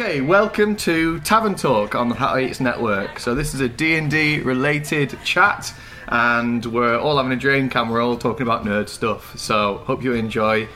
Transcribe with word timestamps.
Okay, 0.00 0.20
welcome 0.20 0.76
to 0.76 1.18
Tavern 1.20 1.56
Talk 1.56 1.96
on 1.96 2.08
the 2.08 2.14
Hat 2.14 2.38
Eats 2.38 2.60
Network. 2.60 3.18
So 3.18 3.34
this 3.34 3.52
is 3.52 3.60
a 3.60 3.68
D&D 3.68 4.42
related 4.42 5.18
chat 5.24 5.74
and 6.06 6.64
we're 6.66 6.96
all 6.96 7.16
having 7.16 7.32
a 7.32 7.36
drink 7.36 7.74
and 7.74 7.90
we're 7.90 8.00
all 8.00 8.16
talking 8.16 8.42
about 8.42 8.64
nerd 8.64 8.88
stuff. 8.88 9.36
So 9.36 9.78
hope 9.78 10.04
you 10.04 10.12
enjoy. 10.12 10.68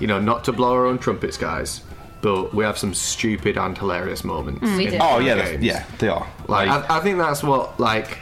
You 0.00 0.08
know, 0.08 0.18
not 0.18 0.42
to 0.46 0.52
blow 0.52 0.72
our 0.72 0.86
own 0.86 0.98
trumpets, 0.98 1.36
guys, 1.36 1.82
but 2.20 2.52
we 2.52 2.64
have 2.64 2.76
some 2.76 2.94
stupid 2.94 3.56
and 3.56 3.78
hilarious 3.78 4.24
moments. 4.24 4.62
Mm, 4.62 4.76
we 4.76 4.86
in 4.86 4.90
do. 4.94 4.98
Oh 5.00 5.20
yeah, 5.20 5.36
games. 5.36 5.60
they- 5.60 5.66
yeah, 5.68 5.84
they 6.00 6.08
are. 6.08 6.28
Like, 6.48 6.68
I, 6.68 6.96
I 6.96 7.00
think 7.00 7.18
that's 7.18 7.44
what 7.44 7.78
like 7.78 8.18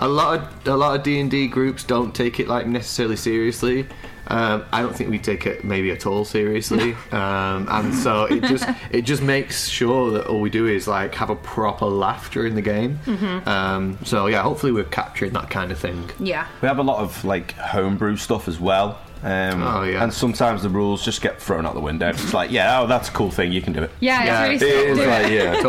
a 0.00 0.08
lot 0.08 0.40
of 0.40 0.66
a 0.66 0.76
lot 0.76 0.96
of 0.96 1.04
D 1.04 1.20
and 1.20 1.30
D 1.30 1.46
groups 1.46 1.84
don't 1.84 2.12
take 2.12 2.40
it 2.40 2.48
like 2.48 2.66
necessarily 2.66 3.14
seriously. 3.14 3.86
Um, 4.28 4.64
I 4.72 4.82
don't 4.82 4.94
think 4.94 5.10
we 5.10 5.18
take 5.18 5.46
it 5.46 5.64
maybe 5.64 5.90
at 5.90 6.06
all 6.06 6.24
seriously, 6.24 6.92
um, 7.12 7.66
and 7.68 7.94
so 7.94 8.24
it 8.24 8.44
just 8.44 8.64
it 8.90 9.02
just 9.02 9.22
makes 9.22 9.66
sure 9.68 10.10
that 10.12 10.26
all 10.26 10.40
we 10.40 10.48
do 10.50 10.66
is 10.66 10.86
like 10.86 11.14
have 11.16 11.28
a 11.30 11.36
proper 11.36 11.86
laugh 11.86 12.30
during 12.32 12.54
the 12.54 12.62
game. 12.62 12.98
Um, 13.46 13.98
so 14.04 14.26
yeah, 14.26 14.42
hopefully 14.42 14.72
we're 14.72 14.84
capturing 14.84 15.32
that 15.32 15.50
kind 15.50 15.72
of 15.72 15.78
thing. 15.78 16.08
Yeah. 16.18 16.46
we 16.60 16.68
have 16.68 16.78
a 16.78 16.82
lot 16.82 17.00
of 17.00 17.24
like 17.24 17.52
homebrew 17.52 18.16
stuff 18.16 18.48
as 18.48 18.60
well. 18.60 18.98
Um, 19.24 19.62
Oh, 19.62 19.82
yeah. 19.84 20.02
And 20.02 20.12
sometimes 20.12 20.62
the 20.64 20.68
rules 20.68 21.04
just 21.04 21.22
get 21.22 21.40
thrown 21.40 21.64
out 21.64 21.74
the 21.74 21.80
window. 21.80 22.08
It's 22.08 22.34
like, 22.34 22.50
yeah, 22.50 22.80
oh, 22.80 22.88
that's 22.88 23.08
a 23.08 23.12
cool 23.12 23.30
thing. 23.30 23.52
You 23.52 23.62
can 23.62 23.72
do 23.72 23.82
it. 23.84 23.90
Yeah, 24.00 24.24
Yeah, 24.24 24.44
it's 24.46 24.62
It 24.62 24.66
really 24.66 24.88
is 24.90 24.96
simple. 24.98 25.12
like, 25.12 25.32
yeah, 25.32 25.62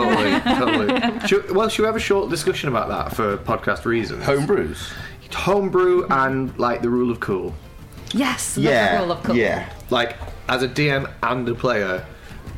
Totally, 0.57 0.89
totally. 0.99 1.27
Should, 1.27 1.55
well, 1.55 1.69
should 1.69 1.83
we 1.83 1.85
have 1.85 1.95
a 1.95 1.99
short 1.99 2.31
discussion 2.31 2.69
about 2.69 2.87
that 2.89 3.15
for 3.15 3.37
podcast 3.37 3.85
reasons? 3.85 4.23
homebrews. 4.23 4.91
Homebrew 5.31 6.07
and 6.09 6.57
like 6.57 6.81
the 6.81 6.89
rule 6.89 7.11
of 7.11 7.19
cool. 7.19 7.53
Yes, 8.13 8.57
Yeah, 8.57 8.97
the 8.97 9.03
rule 9.03 9.11
of 9.13 9.23
cool. 9.23 9.35
yeah. 9.35 9.69
like 9.89 10.15
as 10.47 10.63
a 10.63 10.67
DM 10.67 11.09
and 11.23 11.47
a 11.49 11.55
player, 11.55 12.05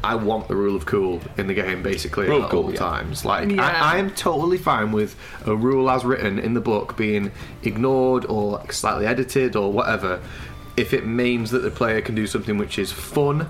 I 0.03 0.15
want 0.15 0.47
the 0.47 0.55
rule 0.55 0.75
of 0.75 0.85
cool 0.85 1.21
in 1.37 1.47
the 1.47 1.53
game 1.53 1.81
basically 1.81 2.27
Rule 2.27 2.39
at 2.39 2.45
of 2.45 2.51
cool, 2.51 2.63
all 2.65 2.71
yeah. 2.73 2.79
times. 2.79 3.25
Like 3.25 3.49
Yeah. 3.49 3.63
I, 3.65 3.95
I 3.95 3.97
am 3.97 4.11
totally 4.11 4.57
fine 4.57 4.91
with 4.91 5.15
a 5.45 5.55
rule 5.55 5.89
as 5.89 6.03
written 6.05 6.37
in 6.39 6.53
the 6.53 6.61
book 6.61 6.95
being 6.97 7.31
ignored 7.63 8.25
or 8.25 8.61
slightly 8.71 9.05
edited 9.07 9.55
or 9.55 9.71
whatever, 9.71 10.19
if 10.77 10.93
it 10.93 11.05
means 11.07 11.51
that 11.51 11.59
the 11.59 11.71
player 11.71 12.01
can 12.01 12.15
do 12.15 12.27
something 12.27 12.57
which 12.57 12.77
is 12.77 12.91
fun. 12.91 13.47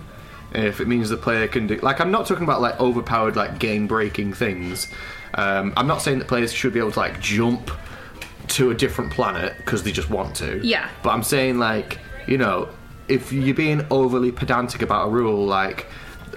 If 0.53 0.79
it 0.79 0.87
means 0.87 1.09
the 1.09 1.17
player 1.17 1.47
can 1.49 1.67
do 1.67 1.75
like 1.81 1.99
I'm 1.99 2.11
not 2.11 2.27
talking 2.27 2.43
about 2.43 2.61
like 2.61 2.79
overpowered 2.79 3.35
like 3.35 3.59
game 3.59 3.87
breaking 3.87 4.31
things. 4.33 4.87
Um, 5.33 5.73
I'm 5.75 5.87
not 5.87 6.01
saying 6.01 6.19
that 6.19 6.29
players 6.29 6.53
should 6.53 6.71
be 6.71 6.79
able 6.79 6.93
to 6.93 6.99
like 6.99 7.19
jump 7.19 7.69
to 8.47 8.71
a 8.71 8.75
different 8.75 9.11
planet 9.11 9.55
because 9.57 9.83
they 9.83 9.91
just 9.91 10.09
want 10.09 10.35
to. 10.37 10.65
Yeah. 10.65 10.89
But 11.03 11.11
I'm 11.11 11.23
saying 11.23 11.57
like, 11.57 11.99
you 12.27 12.37
know, 12.37 12.69
if 13.07 13.31
you're 13.31 13.55
being 13.55 13.85
overly 13.91 14.31
pedantic 14.31 14.81
about 14.81 15.07
a 15.07 15.11
rule, 15.11 15.45
like, 15.45 15.87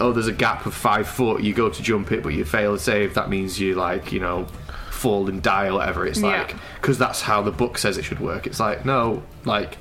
oh, 0.01 0.13
there's 0.13 0.27
a 0.27 0.33
gap 0.33 0.67
of 0.67 0.75
five 0.75 1.09
foot, 1.09 1.43
you 1.43 1.55
go 1.55 1.69
to 1.69 1.83
jump 1.83 2.13
it, 2.13 2.23
but 2.23 2.31
you 2.31 2.45
fail 2.45 2.77
to 2.77 2.83
save, 2.83 3.15
that 3.15 3.31
means 3.31 3.59
you 3.59 3.75
like, 3.75 4.13
you 4.13 4.21
know, 4.21 4.47
fall 4.91 5.29
and 5.29 5.43
die 5.43 5.69
or 5.69 5.75
whatever. 5.75 6.07
It's 6.07 6.21
like 6.21 6.55
because 6.81 6.99
that's 6.99 7.23
how 7.23 7.43
the 7.43 7.53
book 7.53 7.79
says 7.79 7.99
it 7.99 8.05
should 8.05 8.21
work. 8.21 8.47
It's 8.47 8.61
like 8.61 8.85
no, 8.85 9.23
like, 9.45 9.79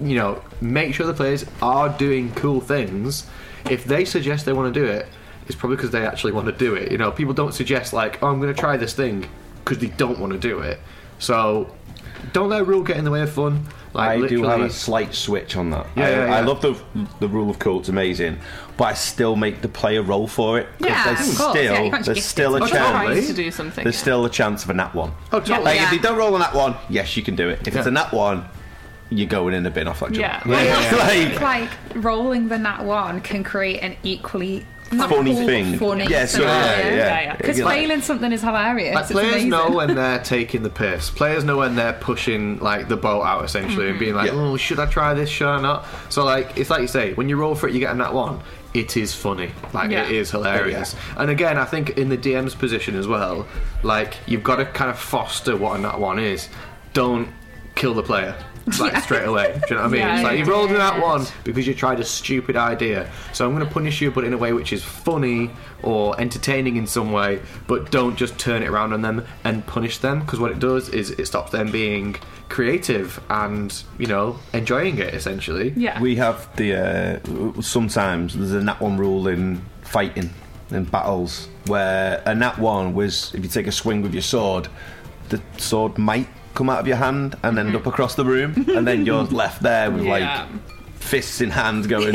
you 0.00 0.16
know, 0.16 0.42
make 0.60 0.94
sure 0.94 1.06
the 1.06 1.14
players 1.14 1.44
are 1.62 1.88
doing 1.88 2.32
cool 2.34 2.60
things. 2.60 3.26
If 3.70 3.84
they 3.84 4.04
suggest 4.04 4.46
they 4.46 4.52
want 4.52 4.72
to 4.72 4.80
do 4.80 4.86
it, 4.86 5.06
it's 5.46 5.56
probably 5.56 5.76
because 5.76 5.90
they 5.90 6.06
actually 6.06 6.32
want 6.32 6.46
to 6.46 6.52
do 6.52 6.74
it. 6.74 6.90
You 6.92 6.98
know, 6.98 7.10
people 7.10 7.34
don't 7.34 7.52
suggest 7.52 7.92
like, 7.92 8.22
oh, 8.22 8.28
I'm 8.28 8.40
going 8.40 8.54
to 8.54 8.58
try 8.60 8.76
this 8.76 8.94
thing 8.94 9.28
because 9.64 9.78
they 9.78 9.88
don't 9.88 10.18
want 10.18 10.32
to 10.32 10.38
do 10.38 10.60
it. 10.60 10.78
So 11.20 11.72
don't 12.32 12.48
let 12.48 12.62
a 12.62 12.64
rule 12.64 12.82
get 12.82 12.96
in 12.96 13.04
the 13.04 13.10
way 13.12 13.22
of 13.22 13.30
fun. 13.32 13.66
Like, 13.92 14.22
I 14.22 14.26
do 14.28 14.44
have 14.44 14.60
a 14.60 14.70
slight 14.70 15.14
switch 15.14 15.56
on 15.56 15.70
that. 15.70 15.86
Yeah, 15.96 16.04
I, 16.04 16.10
yeah, 16.10 16.34
I 16.36 16.40
love 16.42 16.62
the 16.62 16.80
the 17.18 17.26
rule 17.28 17.50
of 17.50 17.58
cool. 17.58 17.80
It's 17.80 17.88
amazing, 17.88 18.38
but 18.76 18.84
I 18.84 18.94
still 18.94 19.34
make 19.34 19.62
the 19.62 19.68
player 19.68 20.00
roll 20.02 20.28
for 20.28 20.60
it. 20.60 20.66
'cause 20.78 20.88
Yeah, 20.88 21.04
there's 21.06 21.28
of 21.32 21.38
course, 21.38 21.50
still 21.58 21.64
yeah, 21.64 21.82
you 21.98 22.02
there's 22.04 22.24
still 22.24 22.54
a 22.56 22.68
chance. 22.68 23.26
To 23.26 23.32
do 23.32 23.50
something. 23.50 23.82
There's 23.82 23.96
yeah. 23.96 24.00
still 24.00 24.24
a 24.26 24.30
chance 24.30 24.62
of 24.62 24.70
a 24.70 24.74
nat 24.74 24.94
one. 24.94 25.12
Oh, 25.32 25.40
totally. 25.40 25.64
Like 25.64 25.76
if 25.76 25.82
Yeah. 25.82 25.90
they 25.90 25.98
don't 25.98 26.16
roll 26.16 26.36
a 26.36 26.38
nat 26.38 26.54
one, 26.54 26.76
yes, 26.88 27.16
you 27.16 27.24
can 27.24 27.34
do 27.34 27.48
it. 27.48 27.66
If 27.66 27.74
it's 27.74 27.86
a 27.86 27.90
nat 27.90 28.12
one, 28.12 28.44
you're 29.10 29.28
going 29.28 29.54
in 29.54 29.64
the 29.64 29.70
bin 29.70 29.88
off 29.88 29.98
that 30.00 30.12
jump. 30.12 30.18
Yeah. 30.18 30.40
Yeah, 30.46 30.62
yeah, 30.62 31.12
yeah. 31.12 31.28
It's 31.32 31.40
like 31.42 31.70
rolling 31.96 32.46
the 32.48 32.58
nat 32.58 32.84
one 32.84 33.20
can 33.20 33.42
create 33.42 33.80
an 33.80 33.96
equally 34.04 34.64
not 34.92 35.08
Funny 35.08 35.34
cool, 35.34 35.46
thing. 35.46 35.78
Funny 35.78 36.06
Yeah, 36.08 36.24
so 36.24 36.38
scenario. 36.40 36.50
yeah, 36.52 36.88
yeah. 36.88 36.94
Yeah, 36.96 37.20
yeah. 37.22 37.36
Because 37.36 37.60
like- 37.60 37.78
failing 37.78 38.00
something 38.02 38.32
is 38.32 38.40
hilarious. 38.42 38.94
Like 38.94 39.06
players 39.08 39.32
amazing. 39.32 39.50
know 39.50 39.70
when 39.70 39.94
they're 39.94 40.18
taking 40.22 40.62
the 40.62 40.70
piss. 40.70 41.10
Players 41.10 41.44
know 41.44 41.58
when 41.58 41.76
they're 41.76 41.92
pushing 41.94 42.58
like 42.58 42.88
the 42.88 42.96
boat 42.96 43.22
out 43.22 43.44
essentially 43.44 43.86
and 43.86 43.92
mm-hmm. 43.94 43.98
being 44.00 44.14
like, 44.14 44.32
Yeah. 44.32 44.38
"Oh, 44.38 44.56
should 44.56 44.80
I 44.80 44.86
try 44.86 45.14
this? 45.14 45.28
Should 45.28 45.46
I 45.48 45.60
not?" 45.60 45.86
So 46.08 46.24
like, 46.24 46.58
it's 46.58 46.70
like 46.70 46.80
you 46.82 46.88
say, 46.88 47.14
when 47.14 47.28
you 47.28 47.36
roll 47.36 47.54
for 47.54 47.68
it, 47.68 47.74
you 47.74 47.80
get 47.80 47.92
a 47.92 47.94
nat 47.94 48.12
one. 48.12 48.40
It 48.72 48.96
is 48.96 49.14
funny, 49.14 49.50
like 49.72 49.90
Yeah. 49.90 50.04
it 50.04 50.12
is 50.12 50.30
hilarious. 50.30 50.94
And 51.16 51.28
again, 51.30 51.56
I 51.58 51.64
think 51.64 51.90
in 51.98 52.08
the 52.08 52.16
DM's 52.18 52.54
position 52.54 52.94
as 52.96 53.06
well, 53.08 53.46
like 53.82 54.14
you've 54.26 54.44
got 54.44 54.56
to 54.56 54.64
kind 54.64 54.90
of 54.90 54.98
foster 54.98 55.56
what 55.56 55.78
a 55.78 55.82
nat 55.82 55.98
one 55.98 56.18
is. 56.18 56.48
Don't 56.92 57.28
kill 57.74 57.94
the 57.94 58.02
player. 58.02 58.36
Like 58.78 58.96
straight 59.02 59.24
away, 59.26 59.58
do 59.66 59.74
you 59.74 59.76
know 59.76 59.82
what 59.82 59.88
I 59.88 59.92
mean? 59.92 60.00
Yeah, 60.00 60.14
it's 60.16 60.24
like 60.24 60.38
you 60.38 60.44
rolled 60.44 60.70
in 60.70 60.76
that 60.76 61.02
one 61.02 61.26
because 61.44 61.66
you 61.66 61.74
tried 61.74 61.98
a 62.00 62.04
stupid 62.04 62.56
idea. 62.56 63.10
So 63.32 63.46
I'm 63.46 63.54
going 63.54 63.66
to 63.66 63.72
punish 63.72 64.00
you, 64.00 64.10
but 64.10 64.24
in 64.24 64.32
a 64.32 64.38
way 64.38 64.52
which 64.52 64.72
is 64.72 64.84
funny 64.84 65.50
or 65.82 66.18
entertaining 66.20 66.76
in 66.76 66.86
some 66.86 67.12
way. 67.12 67.40
But 67.66 67.90
don't 67.90 68.16
just 68.16 68.38
turn 68.38 68.62
it 68.62 68.68
around 68.68 68.92
on 68.92 69.02
them 69.02 69.26
and 69.44 69.66
punish 69.66 69.98
them 69.98 70.20
because 70.20 70.38
what 70.38 70.50
it 70.50 70.58
does 70.58 70.88
is 70.90 71.10
it 71.10 71.26
stops 71.26 71.52
them 71.52 71.70
being 71.70 72.16
creative 72.48 73.22
and 73.30 73.84
you 73.98 74.06
know 74.06 74.38
enjoying 74.52 74.98
it 74.98 75.14
essentially. 75.14 75.72
Yeah. 75.76 76.00
We 76.00 76.16
have 76.16 76.54
the 76.56 76.74
uh, 77.56 77.62
sometimes 77.62 78.36
there's 78.36 78.52
a 78.52 78.62
nat 78.62 78.80
one 78.80 78.98
rule 78.98 79.26
in 79.28 79.62
fighting 79.82 80.30
in 80.70 80.84
battles 80.84 81.48
where 81.66 82.22
a 82.26 82.34
nat 82.34 82.58
one 82.58 82.94
was 82.94 83.34
if 83.34 83.42
you 83.42 83.48
take 83.48 83.66
a 83.66 83.72
swing 83.72 84.02
with 84.02 84.12
your 84.12 84.22
sword, 84.22 84.68
the 85.30 85.40
sword 85.56 85.96
might 85.96 86.28
come 86.54 86.68
out 86.70 86.80
of 86.80 86.86
your 86.86 86.96
hand 86.96 87.36
and 87.42 87.58
end 87.58 87.74
up 87.76 87.86
across 87.86 88.14
the 88.14 88.24
room, 88.24 88.64
and 88.68 88.86
then 88.86 89.06
you're 89.06 89.24
left 89.42 89.62
there 89.62 89.90
with 89.90 90.04
Yeah. 90.04 90.10
like 90.46 90.48
fists 90.96 91.40
in 91.40 91.50
hand, 91.50 91.88
going, 91.88 92.14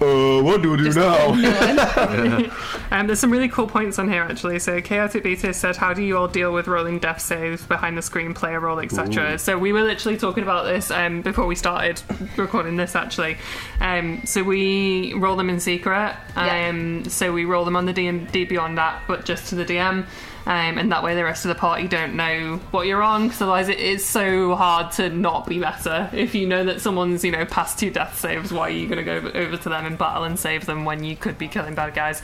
"Oh, 0.00 0.42
what 0.46 0.62
do 0.62 0.70
we 0.72 0.76
do 0.78 0.92
now?" 0.92 2.50
Um, 2.90 3.08
there's 3.08 3.18
some 3.18 3.30
really 3.32 3.48
cool 3.48 3.66
points 3.66 3.98
on 3.98 4.08
here 4.08 4.22
actually. 4.22 4.60
So 4.60 4.80
Chaotic 4.80 5.24
Beta 5.24 5.52
said, 5.52 5.76
"How 5.76 5.92
do 5.94 6.02
you 6.02 6.16
all 6.16 6.28
deal 6.28 6.52
with 6.52 6.68
rolling 6.68 7.00
death 7.00 7.20
saves 7.20 7.66
behind 7.66 7.98
the 7.98 8.02
screen, 8.02 8.34
player 8.34 8.60
roll, 8.60 8.78
etc." 8.78 9.36
So 9.38 9.58
we 9.58 9.72
were 9.72 9.82
literally 9.82 10.16
talking 10.16 10.42
about 10.44 10.64
this 10.64 10.90
um, 10.92 11.20
before 11.22 11.46
we 11.46 11.56
started 11.56 12.00
recording 12.36 12.76
this 12.76 12.94
actually. 12.94 13.36
Um, 13.80 14.22
so 14.24 14.44
we 14.44 15.12
roll 15.14 15.34
them 15.36 15.50
in 15.50 15.58
secret. 15.60 16.14
Yeah. 16.36 16.68
Um, 16.68 17.04
So 17.06 17.32
we 17.32 17.44
roll 17.44 17.64
them 17.64 17.74
on 17.74 17.86
the 17.86 17.92
D&D 17.92 18.44
Beyond 18.44 18.78
app, 18.78 19.02
but 19.08 19.24
just 19.24 19.48
to 19.48 19.54
the 19.56 19.64
DM. 19.64 20.06
Um, 20.46 20.76
and 20.78 20.92
that 20.92 21.02
way 21.02 21.14
the 21.14 21.24
rest 21.24 21.46
of 21.46 21.48
the 21.48 21.54
party 21.54 21.88
don't 21.88 22.14
know 22.16 22.60
what 22.70 22.86
you're 22.86 23.02
on 23.02 23.28
because 23.28 23.40
otherwise 23.40 23.68
it 23.70 23.78
is 23.78 24.04
so 24.04 24.54
hard 24.54 24.92
to 24.92 25.08
not 25.08 25.46
be 25.46 25.58
better. 25.58 26.10
If 26.12 26.34
you 26.34 26.46
know 26.46 26.64
that 26.64 26.82
someone's 26.82 27.24
you 27.24 27.30
know 27.32 27.46
past 27.46 27.78
two 27.78 27.90
death 27.90 28.18
saves 28.18 28.52
why 28.52 28.62
are 28.62 28.70
you 28.70 28.86
going 28.86 29.04
to 29.04 29.20
go 29.20 29.30
over 29.38 29.56
to 29.56 29.68
them 29.70 29.86
in 29.86 29.96
battle 29.96 30.24
and 30.24 30.38
save 30.38 30.66
them 30.66 30.84
when 30.84 31.02
you 31.02 31.16
could 31.16 31.38
be 31.38 31.48
killing 31.48 31.74
bad 31.74 31.94
guys? 31.94 32.20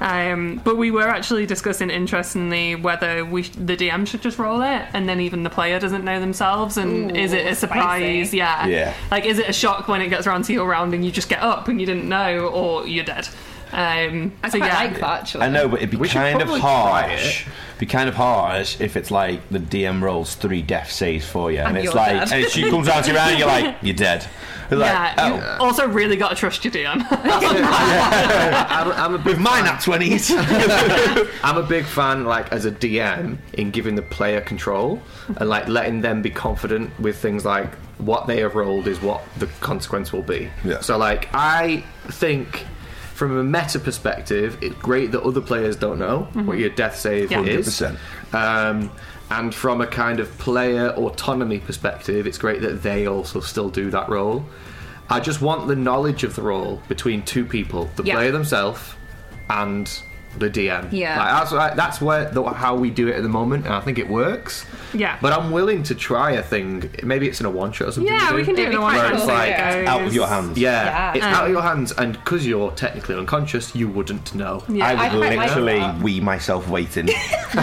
Um, 0.00 0.60
but 0.62 0.76
we 0.76 0.90
were 0.90 1.08
actually 1.08 1.46
discussing 1.46 1.88
interestingly 1.88 2.74
whether 2.74 3.24
we 3.24 3.44
sh- 3.44 3.52
the 3.56 3.76
DM 3.76 4.06
should 4.06 4.20
just 4.22 4.38
roll 4.38 4.60
it 4.62 4.86
and 4.92 5.08
then 5.08 5.20
even 5.20 5.42
the 5.42 5.50
player 5.50 5.80
doesn't 5.80 6.04
know 6.04 6.20
themselves 6.20 6.76
and 6.76 7.10
Ooh, 7.12 7.14
is 7.14 7.32
it 7.32 7.46
a 7.46 7.54
surprise? 7.54 8.28
Spicy. 8.28 8.36
yeah. 8.36 8.66
Yeah. 8.66 8.94
like 9.10 9.24
is 9.24 9.38
it 9.38 9.48
a 9.48 9.52
shock 9.52 9.88
when 9.88 10.02
it 10.02 10.08
gets 10.08 10.26
around 10.26 10.44
to 10.44 10.52
your 10.52 10.68
round 10.68 10.92
and 10.94 11.04
you 11.04 11.10
just 11.10 11.28
get 11.28 11.40
up 11.40 11.68
and 11.68 11.80
you 11.80 11.86
didn't 11.86 12.08
know 12.08 12.48
or 12.48 12.86
you're 12.86 13.04
dead 13.04 13.28
um, 13.72 14.32
I 14.42 14.48
so 14.50 14.58
quite 14.58 14.66
yeah 14.68 14.74
like 14.74 15.00
that 15.00 15.20
actually. 15.22 15.44
I 15.44 15.48
know, 15.48 15.68
but 15.68 15.76
it'd 15.78 15.90
be 15.90 15.96
We 15.96 16.08
kind 16.08 16.36
of 16.40 16.42
probably 16.48 16.60
try 16.60 17.08
harsh. 17.08 17.46
Be 17.78 17.86
kind 17.86 18.08
of 18.08 18.14
harsh 18.14 18.80
if 18.80 18.96
it's 18.96 19.10
like 19.10 19.46
the 19.48 19.58
DM 19.58 20.02
rolls 20.02 20.34
three 20.34 20.62
death 20.62 20.90
saves 20.92 21.26
for 21.26 21.50
you, 21.50 21.58
and, 21.58 21.68
And 21.68 21.76
it's 21.78 21.86
you're 21.86 21.94
like, 21.94 22.28
dead. 22.28 22.42
and 22.44 22.50
she 22.52 22.68
comes 22.70 22.86
out 22.88 23.04
to 23.04 23.12
you 23.12 23.16
and 23.18 23.38
you're 23.38 23.48
like, 23.48 23.76
you're 23.82 23.94
dead. 23.94 24.26
It's 24.70 24.80
like, 24.80 24.90
yeah, 24.90 25.14
oh, 25.18 25.34
you 25.36 25.42
also 25.66 25.86
really 25.88 26.16
got 26.16 26.30
to 26.30 26.34
trust 26.36 26.64
your 26.64 26.72
DM. 26.72 27.04
I'm, 27.10 28.92
I'm 28.92 29.14
a 29.14 29.18
big 29.18 29.26
with 29.26 29.38
mine 29.38 29.64
fan- 29.64 29.74
at 29.74 29.80
twenties. 29.80 30.30
I'm 31.42 31.56
a 31.58 31.62
big 31.62 31.84
fan, 31.84 32.24
like 32.24 32.52
as 32.52 32.64
a 32.64 32.70
DM, 32.70 33.38
in 33.54 33.70
giving 33.70 33.94
the 33.96 34.02
player 34.02 34.40
control 34.40 35.02
and 35.36 35.48
like 35.48 35.68
letting 35.68 36.00
them 36.00 36.22
be 36.22 36.30
confident 36.30 36.98
with 37.00 37.16
things 37.18 37.44
like 37.44 37.74
what 37.98 38.26
they 38.26 38.40
have 38.40 38.54
rolled 38.54 38.86
is 38.86 39.00
what 39.02 39.22
the 39.38 39.46
consequence 39.60 40.12
will 40.12 40.22
be. 40.22 40.50
Yeah. 40.64 40.80
So 40.80 40.96
like 40.98 41.28
I 41.32 41.84
think. 42.08 42.66
From 43.14 43.36
a 43.38 43.44
meta 43.44 43.78
perspective, 43.78 44.58
it's 44.62 44.74
great 44.76 45.12
that 45.12 45.22
other 45.22 45.40
players 45.40 45.76
don't 45.76 45.98
know 45.98 46.28
what 46.32 46.58
your 46.58 46.70
death 46.70 46.96
save 46.98 47.30
Yeah. 47.30 47.42
is. 47.42 47.66
100%. 47.68 47.96
Um, 48.34 48.90
and 49.30 49.54
from 49.54 49.80
a 49.80 49.86
kind 49.86 50.18
of 50.20 50.36
player 50.38 50.90
autonomy 50.90 51.58
perspective, 51.58 52.26
it's 52.26 52.38
great 52.38 52.60
that 52.62 52.82
they 52.82 53.06
also 53.06 53.40
still 53.40 53.68
do 53.68 53.90
that 53.90 54.08
role. 54.08 54.44
I 55.10 55.20
just 55.20 55.40
want 55.42 55.68
the 55.68 55.76
knowledge 55.76 56.24
of 56.24 56.34
the 56.36 56.42
role 56.42 56.80
between 56.88 57.22
two 57.22 57.44
people, 57.44 57.90
the 57.96 58.02
Yeah. 58.04 58.14
player 58.14 58.32
themselves 58.32 58.94
and 59.50 59.90
the 60.38 60.48
DM. 60.50 60.88
Yeah. 60.92 61.18
like, 61.18 61.28
that's 61.40 61.52
like, 61.52 61.76
that's 61.76 62.00
where 62.00 62.30
the, 62.30 62.42
how 62.44 62.74
we 62.76 62.90
do 62.90 63.08
it 63.08 63.16
at 63.16 63.22
the 63.22 63.28
moment, 63.28 63.64
and 63.66 63.74
I 63.74 63.80
think 63.80 63.98
it 63.98 64.08
works. 64.08 64.64
Yeah. 64.94 65.16
but 65.22 65.32
I'm 65.32 65.50
willing 65.52 65.82
to 65.84 65.94
try 65.94 66.32
a 66.32 66.42
thing. 66.42 66.90
Maybe 67.02 67.26
it's 67.26 67.40
in 67.40 67.46
a 67.46 67.50
one 67.50 67.72
shot 67.72 67.88
or 67.88 67.92
something. 67.92 68.12
Yeah, 68.12 68.34
we 68.34 68.44
can 68.44 68.54
do 68.54 68.62
it 68.62 68.68
in 68.70 68.74
a 68.76 68.80
one 68.80 68.94
shot. 68.94 69.10
cool, 69.16 69.20
see 69.26 69.32
how 69.32 69.70
goes. 69.72 69.86
Out 69.88 70.02
of 70.06 70.14
your 70.14 70.26
hands. 70.26 70.58
Yeah, 70.58 70.84
Yeah. 70.84 71.12
it's 71.14 71.24
out 71.24 71.34
of 71.44 71.46
Um, 71.46 71.52
your 71.52 71.62
hands, 71.62 71.92
and 71.92 72.12
because 72.12 72.46
you're 72.46 72.70
technically 72.72 73.14
unconscious, 73.14 73.74
you 73.74 73.88
wouldn't 73.88 74.34
know. 74.34 74.62
Yeah. 74.68 74.86
I 74.86 74.90
I 75.08 75.14
would 75.14 75.18
quite 75.26 75.36
like 75.38 75.48
literally 75.48 75.78
that. 75.78 75.98
wee 76.02 76.20
myself 76.20 76.68
waiting. 76.68 77.06
to 77.06 77.12
see 77.52 77.58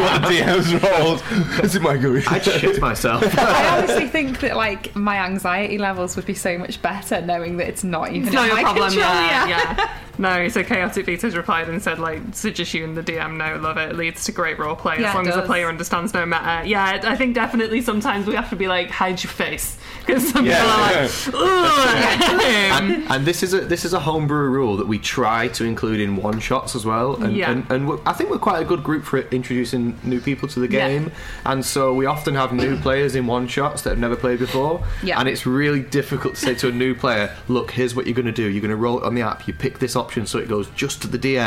what 0.00 0.22
the 0.22 0.28
DMs 0.28 0.82
rolled. 0.98 1.22
This 1.62 1.74
is 1.74 1.80
my 1.80 1.96
going. 1.96 2.22
I'd 2.28 2.42
shit 2.44 2.80
myself. 2.80 3.22
I 3.38 3.76
honestly 3.78 4.08
think 4.08 4.40
that 4.40 4.56
like 4.56 4.94
my 4.96 5.18
anxiety 5.18 5.76
levels 5.78 6.16
would 6.16 6.26
be 6.26 6.34
so 6.34 6.56
much 6.58 6.80
better 6.82 7.20
knowing 7.20 7.56
that 7.58 7.68
it's 7.68 7.84
not 7.84 8.10
even 8.12 8.24
It's 8.28 8.32
not 8.34 8.46
your 8.46 8.56
problem, 8.60 8.90
control, 8.90 9.04
yeah, 9.14 9.46
yeah. 9.48 9.98
No, 10.16 10.48
so 10.48 10.62
Chaotic 10.62 11.06
Vita's 11.06 11.36
replied 11.60 11.72
and 11.72 11.82
said, 11.82 11.98
like, 11.98 12.20
so 12.32 12.50
just 12.50 12.72
you 12.74 12.84
and 12.84 12.96
the 12.96 13.02
DM 13.02 13.36
know, 13.36 13.56
love 13.60 13.76
it. 13.76 13.90
It 13.90 13.96
leads 13.96 14.24
to 14.24 14.32
great 14.32 14.58
role 14.58 14.74
play 14.76 14.98
Yeah, 15.00 15.08
as 15.10 15.14
long 15.14 15.28
as 15.28 15.34
the 15.34 15.42
player 15.42 15.68
understands 15.68 16.12
no 16.14 16.26
matter 16.26 16.66
Yeah, 16.66 17.00
I 17.04 17.16
think 17.16 17.34
definitely 17.34 17.80
sometimes 17.80 18.26
we 18.26 18.34
have 18.34 18.50
to 18.50 18.56
be 18.56 18.66
like, 18.68 18.90
hide 18.90 19.22
your 19.22 19.30
face. 19.30 19.78
Because 20.04 20.28
some 20.28 20.44
Yeah. 20.44 21.08
people 21.08 21.40
are 21.40 21.52
like, 21.52 21.68
ugh. 21.68 22.82
and, 22.82 23.10
and 23.10 23.26
this 23.26 23.42
is 23.42 23.54
a 23.54 23.60
this 23.60 23.84
is 23.84 23.92
a 23.94 24.00
homebrew 24.00 24.48
rule 24.50 24.76
that 24.76 24.86
we 24.86 24.98
try 24.98 25.48
to 25.48 25.64
include 25.64 26.00
in 26.00 26.16
one 26.16 26.40
shots 26.40 26.74
as 26.76 26.84
well. 26.84 27.22
And, 27.22 27.34
Yeah. 27.36 27.50
and, 27.52 27.70
and 27.70 28.00
I 28.04 28.12
think 28.12 28.30
we're 28.30 28.38
quite 28.38 28.60
a 28.60 28.64
good 28.66 28.82
group 28.82 29.04
for 29.04 29.18
introducing 29.18 29.98
new 30.02 30.20
people 30.20 30.48
to 30.48 30.60
the 30.60 30.70
Yeah. 30.70 30.88
game. 30.88 31.12
And 31.46 31.64
so 31.64 31.94
we 31.94 32.06
often 32.06 32.34
have 32.34 32.52
new 32.52 32.76
players 32.78 33.14
in 33.14 33.26
one 33.26 33.48
shots 33.48 33.82
that 33.82 33.90
have 33.90 33.98
never 33.98 34.16
played 34.16 34.38
before. 34.40 34.84
Yeah. 35.02 35.18
And 35.20 35.28
it's 35.28 35.46
really 35.46 35.80
difficult 35.80 36.34
to 36.34 36.40
say 36.40 36.54
to 36.56 36.68
a 36.68 36.72
new 36.72 36.94
player, 36.94 37.34
look, 37.48 37.70
here's 37.70 37.94
what 37.94 38.06
you're 38.06 38.14
going 38.14 38.26
to 38.26 38.32
do. 38.32 38.44
You're 38.48 38.60
going 38.62 38.70
to 38.70 38.76
roll 38.76 38.98
it 38.98 39.04
on 39.04 39.14
the 39.14 39.22
app. 39.22 39.46
You 39.48 39.54
pick 39.54 39.78
this 39.78 39.96
option 39.96 40.26
so 40.26 40.38
it 40.38 40.48
goes 40.48 40.68
just 40.74 41.00
to 41.02 41.08
the 41.08 41.18
DM. 41.18 41.43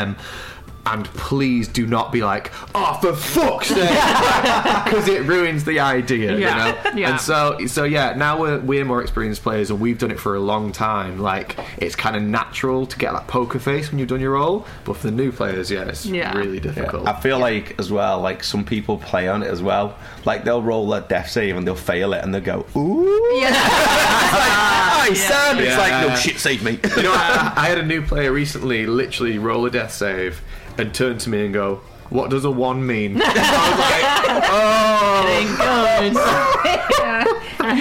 And 0.86 1.04
please 1.04 1.68
do 1.68 1.86
not 1.86 2.12
be 2.12 2.22
like, 2.22 2.50
oh, 2.74 2.94
for 3.02 3.12
fuck's 3.14 3.66
sake, 3.68 3.76
because 4.84 5.06
it 5.06 5.22
ruins 5.26 5.64
the 5.64 5.80
idea, 5.80 6.38
Yeah. 6.38 6.38
you 6.38 6.72
know. 6.94 6.98
Yeah. 6.98 7.10
And 7.10 7.20
so, 7.20 7.58
so 7.66 7.84
yeah, 7.84 8.14
now 8.16 8.40
we're 8.40 8.58
we're 8.60 8.86
more 8.86 9.02
experienced 9.02 9.42
players, 9.42 9.68
and 9.70 9.80
we've 9.80 9.98
done 9.98 10.10
it 10.10 10.18
for 10.18 10.34
a 10.34 10.40
long 10.40 10.72
time. 10.72 11.18
Like, 11.18 11.58
it's 11.76 11.94
kind 11.94 12.16
of 12.16 12.22
natural 12.22 12.86
to 12.86 12.96
get 12.96 13.12
that 13.12 13.26
poker 13.26 13.58
face 13.58 13.90
when 13.90 13.98
you've 13.98 14.08
done 14.08 14.20
your 14.20 14.32
role, 14.32 14.66
but 14.84 14.96
for 14.96 15.08
the 15.08 15.12
new 15.14 15.30
players, 15.30 15.70
yeah, 15.70 15.82
it's 15.88 16.06
Yeah. 16.06 16.34
really 16.34 16.58
difficult. 16.58 17.06
I 17.06 17.20
feel 17.20 17.38
like 17.38 17.78
as 17.78 17.92
well, 17.92 18.20
like 18.22 18.42
some 18.42 18.64
people 18.64 18.96
play 18.96 19.28
on 19.28 19.42
it 19.42 19.48
as 19.48 19.60
well. 19.60 19.94
Like 20.24 20.44
they'll 20.44 20.62
roll 20.62 20.90
a 20.94 21.02
death 21.02 21.28
save 21.28 21.54
and 21.58 21.66
they'll 21.66 21.74
fail 21.74 22.14
it 22.14 22.24
and 22.24 22.32
they'll 22.34 22.40
go, 22.40 22.64
ooh. 22.76 23.30
Ah, 23.44 24.64
I 25.10 25.14
said 25.14 25.58
it's 25.58 25.68
Yeah. 25.68 25.78
like 25.78 26.08
no 26.08 26.14
shit, 26.16 26.38
save 26.38 26.62
me. 26.62 26.78
You 26.96 27.02
know, 27.02 27.12
I, 27.12 27.52
I 27.56 27.66
had 27.68 27.78
a 27.78 27.84
new 27.86 28.02
player 28.02 28.32
recently 28.32 28.86
literally 28.86 29.38
roll 29.38 29.64
a 29.66 29.70
death 29.70 29.92
save 29.92 30.40
and 30.76 30.92
turn 30.94 31.18
to 31.18 31.30
me 31.30 31.44
and 31.44 31.54
go, 31.54 31.80
"What 32.10 32.30
does 32.30 32.44
a 32.44 32.50
one 32.50 32.84
mean?" 32.86 33.20
I 33.24 33.28
was 33.28 33.78
like, 33.78 34.04
"Oh, 34.50 35.24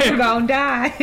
You're 0.06 0.18
gonna 0.18 0.48
die. 0.48 0.94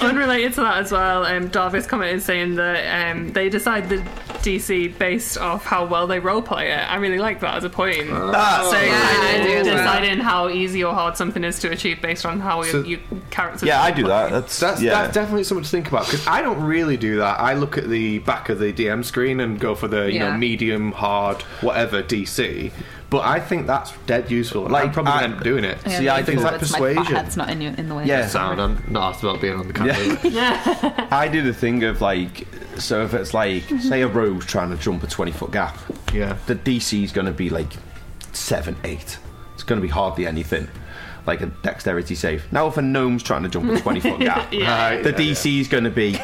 Unrelated 0.00 0.54
to 0.54 0.60
that 0.62 0.78
as 0.78 0.90
well, 0.92 1.24
um, 1.26 1.48
Darvis 1.50 1.86
commented 1.86 2.22
saying 2.22 2.54
that 2.56 3.10
um, 3.10 3.32
they 3.32 3.48
decide 3.48 3.88
the 3.88 4.02
DC 4.46 4.96
based 4.98 5.36
off 5.38 5.64
how 5.64 5.84
well 5.84 6.06
they 6.06 6.20
roleplay 6.20 6.66
it. 6.76 6.78
I 6.90 6.96
really 6.96 7.18
like 7.18 7.40
that 7.40 7.56
as 7.56 7.64
a 7.64 7.70
point. 7.70 8.08
Ah, 8.10 8.68
so 8.70 8.78
Yeah, 8.80 8.92
I 8.94 9.42
do 9.42 9.50
of 9.60 9.66
as 9.66 9.66
deciding 9.66 10.18
how 10.20 10.48
easy 10.48 10.84
or 10.84 10.94
hard 10.94 11.16
something 11.16 11.42
is 11.42 11.58
to 11.60 11.70
achieve 11.70 12.00
based 12.00 12.24
on 12.24 12.38
how 12.40 12.62
So- 12.62 12.78
your, 12.78 12.86
your 12.86 13.00
characters. 13.30 13.64
yeah, 13.64 13.82
I 13.82 13.90
do 13.90 14.04
roleplay. 14.04 14.08
that. 14.08 14.30
That's, 14.30 14.60
That's, 14.60 14.80
yeah. 14.82 14.90
that's 15.02 15.14
definitely 15.14 15.44
something 15.44 15.64
to 15.64 15.70
think 15.70 15.88
about 15.88 16.06
because 16.06 16.26
I 16.26 16.42
don't 16.42 16.62
really 16.62 16.96
do 16.96 17.16
that. 17.18 17.40
I 17.40 17.54
look 17.54 17.76
at 17.76 17.88
the 17.88 18.18
back 18.20 18.48
of 18.48 18.58
the 18.60 18.72
DM 18.72 19.04
screen 19.04 19.40
and 19.40 19.58
go 19.58 19.74
for 19.74 19.88
the 19.88 20.12
you 20.12 20.20
know 20.20 20.32
medium, 20.36 20.92
hard, 20.92 21.42
whatever 21.60 22.02
DC. 22.02 22.70
But 23.08 23.24
I 23.24 23.38
think 23.38 23.66
that's 23.68 23.92
dead 24.06 24.30
useful. 24.32 24.62
Like, 24.62 24.72
Like, 24.72 24.84
I'm 24.86 24.92
probably 24.92 25.12
I- 25.12 25.20
gonna 25.20 25.24
end 25.26 25.34
up 25.38 25.42
doing 25.44 25.64
it. 25.64 25.78
Yeah, 25.86 25.98
See, 25.98 26.08
I 26.08 26.16
lean 26.16 26.24
think 26.26 26.40
like 26.40 26.52
forwards, 26.54 26.72
My 26.72 26.78
persuasion. 26.78 27.04
fat 27.04 27.22
head's 27.24 27.36
not 27.36 27.50
in, 27.50 27.60
your, 27.60 27.72
in 27.74 27.88
the 27.88 27.94
way. 27.94 28.04
Yeah. 28.04 28.26
Sound. 28.26 28.60
I'm 28.60 28.82
not 28.88 29.10
asked 29.14 29.22
about 29.22 29.40
being 29.40 29.54
on 29.54 29.66
the 29.68 29.72
camera. 29.72 30.18
Yeah. 30.24 31.08
I 31.12 31.28
do 31.28 31.42
the 31.42 31.54
thing 31.54 31.84
of 31.84 32.00
like, 32.00 32.46
so 32.78 33.02
if 33.02 33.14
it's 33.14 33.34
like, 33.34 33.64
mhm. 33.64 33.80
say 33.80 34.02
a 34.02 34.08
rogue's 34.08 34.46
trying 34.46 34.70
to 34.70 34.76
jump 34.76 35.02
a 35.02 35.06
20 35.06 35.32
foot 35.32 35.52
gap, 35.52 35.76
Yeah. 36.12 36.36
the 36.46 36.54
DC 36.54 37.02
is 37.04 37.12
going 37.12 37.26
to 37.26 37.32
be 37.32 37.50
like 37.50 37.72
7, 38.32 38.76
8. 38.84 39.18
It's 39.54 39.62
going 39.62 39.80
to 39.80 39.82
be 39.82 39.90
hardly 39.92 40.26
anything. 40.26 40.68
Like 41.26 41.40
a 41.40 41.46
dexterity 41.46 42.14
save. 42.14 42.44
Now, 42.52 42.68
if 42.68 42.76
a 42.76 42.82
gnome's 42.82 43.22
trying 43.22 43.42
to 43.42 43.48
jump 43.48 43.70
a 43.70 43.80
20 43.80 44.00
foot 44.00 44.20
gap, 44.20 44.52
Yeah. 44.52 44.90
Right, 44.94 45.02
the 45.02 45.10
yeah, 45.10 45.16
DC 45.32 45.60
is 45.60 45.66
going 45.68 45.82
to 45.84 45.90
be 45.90 46.16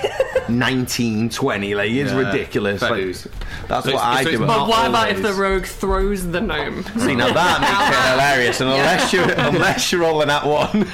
19, 0.49 1.28
20. 1.28 1.75
Like, 1.75 1.90
it's 1.90 2.12
Yeah. 2.12 2.19
ridiculous. 2.19 2.81
Fair 2.81 2.90
Like, 2.90 3.00
dues. 3.00 3.28
that's 3.69 3.87
So 3.87 3.94
what 3.94 4.02
I 4.04 4.22
so 4.22 4.31
do. 4.31 4.34
it's 4.34 4.43
at 4.43 4.46
not 4.46 4.58
But 4.58 4.69
what 4.69 4.87
about 4.88 5.08
if 5.10 5.22
the 5.22 5.32
rogue 5.32 5.64
throws 5.66 6.26
the 6.31 6.40
gnome? 6.40 6.84
See 6.99 7.14
now 7.16 7.32
that 7.32 7.60
makes 7.60 7.99
it 7.99 8.10
hilarious, 8.12 8.60
and 8.60 8.70
unless 8.70 9.12
you're, 9.12 9.31
unless 9.32 9.90
you're 9.93 10.00
rolling 10.02 10.28
that 10.28 10.46
one, 10.46 10.87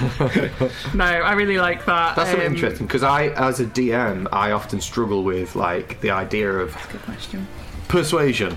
No, 0.95 1.05
I 1.05 1.33
really 1.33 1.59
like 1.59 1.85
that. 1.87 2.17
That's 2.17 2.31
something 2.31 2.47
Um, 2.47 2.55
interesting 2.55 2.87
because 2.87 3.03
I, 3.03 3.27
as 3.29 3.61
a 3.61 3.67
DM, 3.67 4.27
I 4.33 4.53
often 4.53 4.81
struggle 4.81 5.23
with 5.23 5.55
like 5.55 6.01
the 6.01 6.11
idea 6.13 6.51
of 6.51 6.75
Good 6.91 7.03
question. 7.03 7.47
persuasion. 7.89 8.57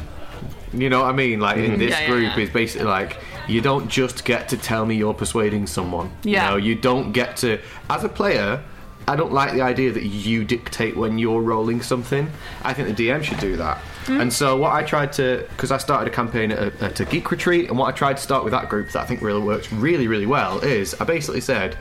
You 0.74 0.90
know 0.90 1.02
what 1.02 1.10
I 1.10 1.14
mean? 1.14 1.42
Like 1.42 1.58
in 1.58 1.78
this 1.78 1.92
Yeah, 1.92 2.02
yeah, 2.02 2.08
group 2.08 2.38
yeah. 2.38 2.44
is 2.44 2.50
basically 2.50 2.88
like 2.88 3.18
you 3.52 3.62
don't 3.62 3.90
just 3.90 4.26
get 4.26 4.50
to 4.50 4.58
tell 4.58 4.86
me 4.86 4.96
you're 4.96 5.14
persuading 5.14 5.68
someone. 5.68 6.12
Yeah. 6.24 6.46
You 6.46 6.52
know, 6.52 6.58
you 6.58 6.76
don't 6.76 7.12
get 7.12 7.38
to 7.38 7.60
as 7.90 8.04
a 8.04 8.10
player. 8.10 8.64
I 9.08 9.16
don't 9.16 9.34
like 9.34 9.54
the 9.54 9.62
idea 9.62 9.92
that 9.92 10.04
you 10.06 10.44
dictate 10.44 10.96
when 10.96 11.18
you're 11.18 11.42
rolling 11.42 11.82
something. 11.82 12.30
I 12.64 12.74
think 12.74 12.96
the 12.96 13.08
DM 13.08 13.24
should 13.24 13.40
do 13.40 13.58
that. 13.58 13.80
Hmm. 14.06 14.22
And 14.22 14.34
so 14.34 14.58
what 14.58 14.74
I 14.74 14.84
tried 14.84 15.12
to, 15.14 15.46
because 15.50 15.72
I 15.72 15.78
started 15.78 16.12
a 16.12 16.16
campaign 16.16 16.52
at 16.52 16.60
a, 16.60 16.84
at 16.84 17.00
a 17.00 17.06
geek 17.06 17.30
retreat, 17.32 17.70
and 17.70 17.78
what 17.78 17.88
I 17.88 17.92
tried 17.92 18.18
to 18.18 18.24
start 18.24 18.44
with 18.44 18.52
that 18.52 18.70
group 18.70 18.92
that 18.92 19.02
I 19.02 19.06
think 19.06 19.22
really 19.22 19.42
works 19.42 19.72
really, 19.74 20.08
really 20.08 20.28
well 20.28 20.60
is 20.60 20.94
I 21.00 21.04
basically 21.04 21.42
said, 21.42 21.78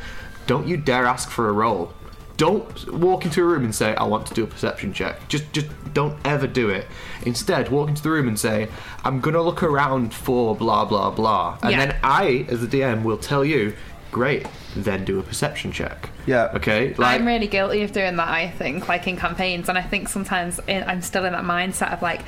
don't 0.46 0.67
you 0.67 0.76
dare 0.76 1.06
ask 1.06 1.31
for 1.31 1.49
a 1.49 1.52
roll. 1.52 1.93
Don't 2.41 2.91
walk 2.95 3.27
into 3.27 3.43
a 3.43 3.45
room 3.45 3.65
and 3.65 3.75
say, 3.75 3.95
I 3.95 4.05
want 4.05 4.27
to 4.29 4.33
do 4.33 4.45
a 4.45 4.47
perception 4.47 4.95
check. 4.95 5.29
Just 5.29 5.53
just 5.53 5.67
don't 5.93 6.17
ever 6.25 6.47
do 6.47 6.71
it. 6.71 6.87
Instead, 7.27 7.69
walk 7.69 7.91
into 7.91 8.03
the 8.03 8.09
room 8.09 8.29
and 8.29 8.41
say, 8.41 8.69
I'm 9.05 9.21
gonna 9.21 9.43
look 9.43 9.63
around 9.63 10.15
for 10.15 10.57
blah 10.57 10.87
blah 10.87 11.11
blah. 11.11 11.59
And 11.63 11.73
Yeah. 11.73 11.79
then 11.85 11.97
I, 12.03 12.47
as 12.49 12.63
the 12.63 12.67
DM, 12.67 13.03
will 13.03 13.19
tell 13.19 13.45
you, 13.45 13.75
great, 14.11 14.47
then 14.75 15.05
do 15.05 15.19
a 15.19 15.23
perception 15.23 15.71
check. 15.71 16.09
Yeah. 16.25 16.49
Okay? 16.55 16.95
I'm 16.99 17.27
really 17.27 17.47
guilty 17.47 17.83
of 17.83 17.93
doing 17.93 18.17
that. 18.17 18.29
I 18.29 18.49
think, 18.49 18.89
like 18.89 19.07
in 19.07 19.19
campaigns, 19.19 19.69
and 19.69 19.77
I 19.77 19.83
think 19.83 20.09
sometimes 20.09 20.59
in, 20.67 20.83
I'm 20.85 21.03
still 21.03 21.27
in 21.27 21.35
that 21.35 21.45
mindset 21.45 21.93
of 21.93 22.01
like, 22.01 22.23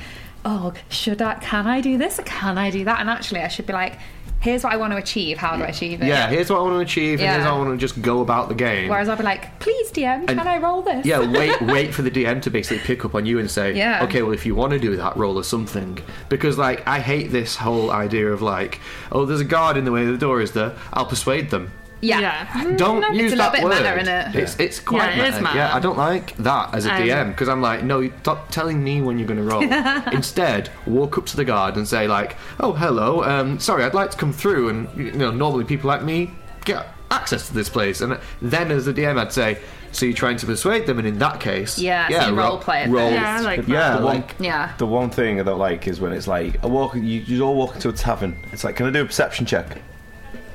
oh, 0.45 0.73
should 0.89 1.23
I? 1.23 1.33
Can 1.39 1.65
I 1.65 1.81
do 1.81 1.97
this? 1.97 2.19
Can 2.23 2.59
I 2.59 2.69
do 2.69 2.85
that? 2.85 2.99
And 2.99 3.09
actually, 3.09 3.41
I 3.41 3.47
should 3.47 3.65
be 3.65 3.73
like, 3.73 3.97
here's 4.43 4.63
what 4.63 4.73
I 4.73 4.77
want 4.77 4.91
to 4.91 4.97
achieve. 4.97 5.37
How 5.37 5.55
do 5.57 5.63
I 5.63 5.67
achieve 5.67 6.01
it? 6.01 6.07
yeah, 6.07 6.29
here's 6.29 6.49
what 6.49 6.59
I 6.59 6.61
want 6.61 6.75
to 6.75 6.79
achieve, 6.81 7.19
yeah. 7.19 7.25
and 7.27 7.33
here's 7.35 7.45
how 7.45 7.55
I 7.55 7.57
want 7.65 7.71
to 7.71 7.77
just 7.77 8.01
go 8.01 8.21
about 8.21 8.49
the 8.49 8.55
game. 8.55 8.89
Whereas 8.89 9.09
I'll 9.09 9.17
be 9.17 9.23
like, 9.23 9.57
please, 9.59 9.91
DM, 9.91 10.27
can 10.27 10.37
And- 10.37 10.41
I 10.49 10.57
roll 10.59 10.81
this? 10.81 11.05
yeah, 11.05 11.19
wait, 11.19 11.59
wait 11.75 11.93
for 11.93 12.01
the 12.01 12.11
DM 12.11 12.41
to 12.43 12.49
basically 12.49 12.79
pick 12.79 13.05
up 13.05 13.15
on 13.15 13.25
you 13.25 13.39
and 13.39 13.49
say, 13.49 13.73
Yeah. 13.73 14.03
okay, 14.03 14.21
well, 14.21 14.33
if 14.33 14.45
you 14.45 14.53
want 14.53 14.71
to 14.73 14.79
do 14.79 14.95
that, 14.97 15.15
roll 15.17 15.37
or 15.37 15.43
something. 15.43 15.97
Because, 16.29 16.57
like, 16.57 16.85
I 16.87 16.99
hate 16.99 17.31
this 17.31 17.55
whole 17.55 17.89
idea 17.89 18.27
of, 18.31 18.41
like, 18.41 18.79
oh, 19.11 19.25
there's 19.25 19.41
a 19.41 19.45
guard 19.45 19.77
in 19.77 19.85
the 19.85 19.91
way 19.91 20.05
the 20.05 20.17
door 20.17 20.41
is 20.41 20.51
there, 20.51 20.73
I'll 20.91 21.05
persuade 21.05 21.49
them. 21.49 21.71
Yeah. 22.03 22.19
Yeah. 22.19 22.75
Don't 22.75 23.03
Mm, 23.03 23.15
use 23.15 23.23
it's 23.31 23.33
a 23.33 23.37
that 23.37 23.53
little 23.53 23.69
bit 23.69 23.83
word. 23.83 23.95
meta, 23.97 24.11
innit? 24.11 24.35
It's, 24.35 24.59
it's 24.59 24.79
quite 24.79 25.15
Yeah, 25.15 25.23
it 25.23 25.29
is 25.29 25.35
meta. 25.35 25.43
meta. 25.43 25.55
Yeah, 25.55 25.75
I 25.75 25.79
don't 25.79 25.97
like 25.97 26.35
that 26.37 26.73
as 26.75 26.85
a 26.85 26.93
Um, 26.93 27.01
DM 27.01 27.27
because 27.29 27.49
I'm 27.49 27.61
like, 27.61 27.83
no, 27.83 28.09
stop 28.21 28.49
telling 28.51 28.83
me 28.83 29.01
when 29.01 29.17
you're 29.17 29.27
going 29.27 29.37
to 29.39 29.43
roll. 29.43 29.63
Instead, 30.13 30.69
walk 30.85 31.17
up 31.17 31.25
to 31.27 31.35
the 31.37 31.45
guard 31.45 31.75
and 31.77 31.87
say, 31.87 32.07
like, 32.07 32.35
oh, 32.59 32.73
hello, 32.73 33.23
um, 33.23 33.59
sorry, 33.59 33.83
I'd 33.83 33.93
like 33.93 34.11
to 34.11 34.17
come 34.17 34.33
through, 34.33 34.69
and 34.69 34.87
you 34.97 35.11
know, 35.13 35.31
normally 35.31 35.63
people 35.65 35.87
like 35.87 36.03
me 36.03 36.31
get 36.65 36.87
access 37.11 37.47
to 37.47 37.53
this 37.53 37.69
place, 37.69 38.01
and 38.01 38.19
then 38.41 38.71
as 38.71 38.87
a 38.87 38.93
DM, 38.93 39.17
I'd 39.19 39.31
say. 39.33 39.59
So 39.91 40.07
you're 40.07 40.15
trying 40.15 40.37
to 40.37 40.47
persuade 40.47 40.87
them, 40.87 40.97
and 40.97 41.07
in 41.07 41.19
that 41.19 41.39
case, 41.39 41.77
Yeah, 41.77 42.09
so 42.25 42.33
role 42.33 42.57
play 42.57 42.81
it 42.81 42.89
Yeah, 42.89 43.41
like 43.41 43.67
yeah, 43.67 43.91
that. 43.91 44.01
like 44.03 44.33
Yeah. 44.39 44.71
the 44.79 44.87
one 44.87 45.11
thing 45.11 45.39
I 45.39 45.43
don't 45.43 45.59
like 45.59 45.87
is 45.87 46.01
when 46.01 46.13
it's 46.13 46.27
like 46.27 46.63
I 46.63 46.65
walk. 46.65 46.95
You, 46.95 47.01
you 47.03 47.43
all 47.45 47.53
walk 47.53 47.75
into 47.75 47.89
a 47.89 47.93
tavern. 47.93 48.35
It's 48.51 48.63
like, 48.63 48.75
can 48.75 48.87
I 48.87 48.89
do 48.89 49.01
a 49.03 49.05
perception 49.05 49.45
check? 49.45 49.77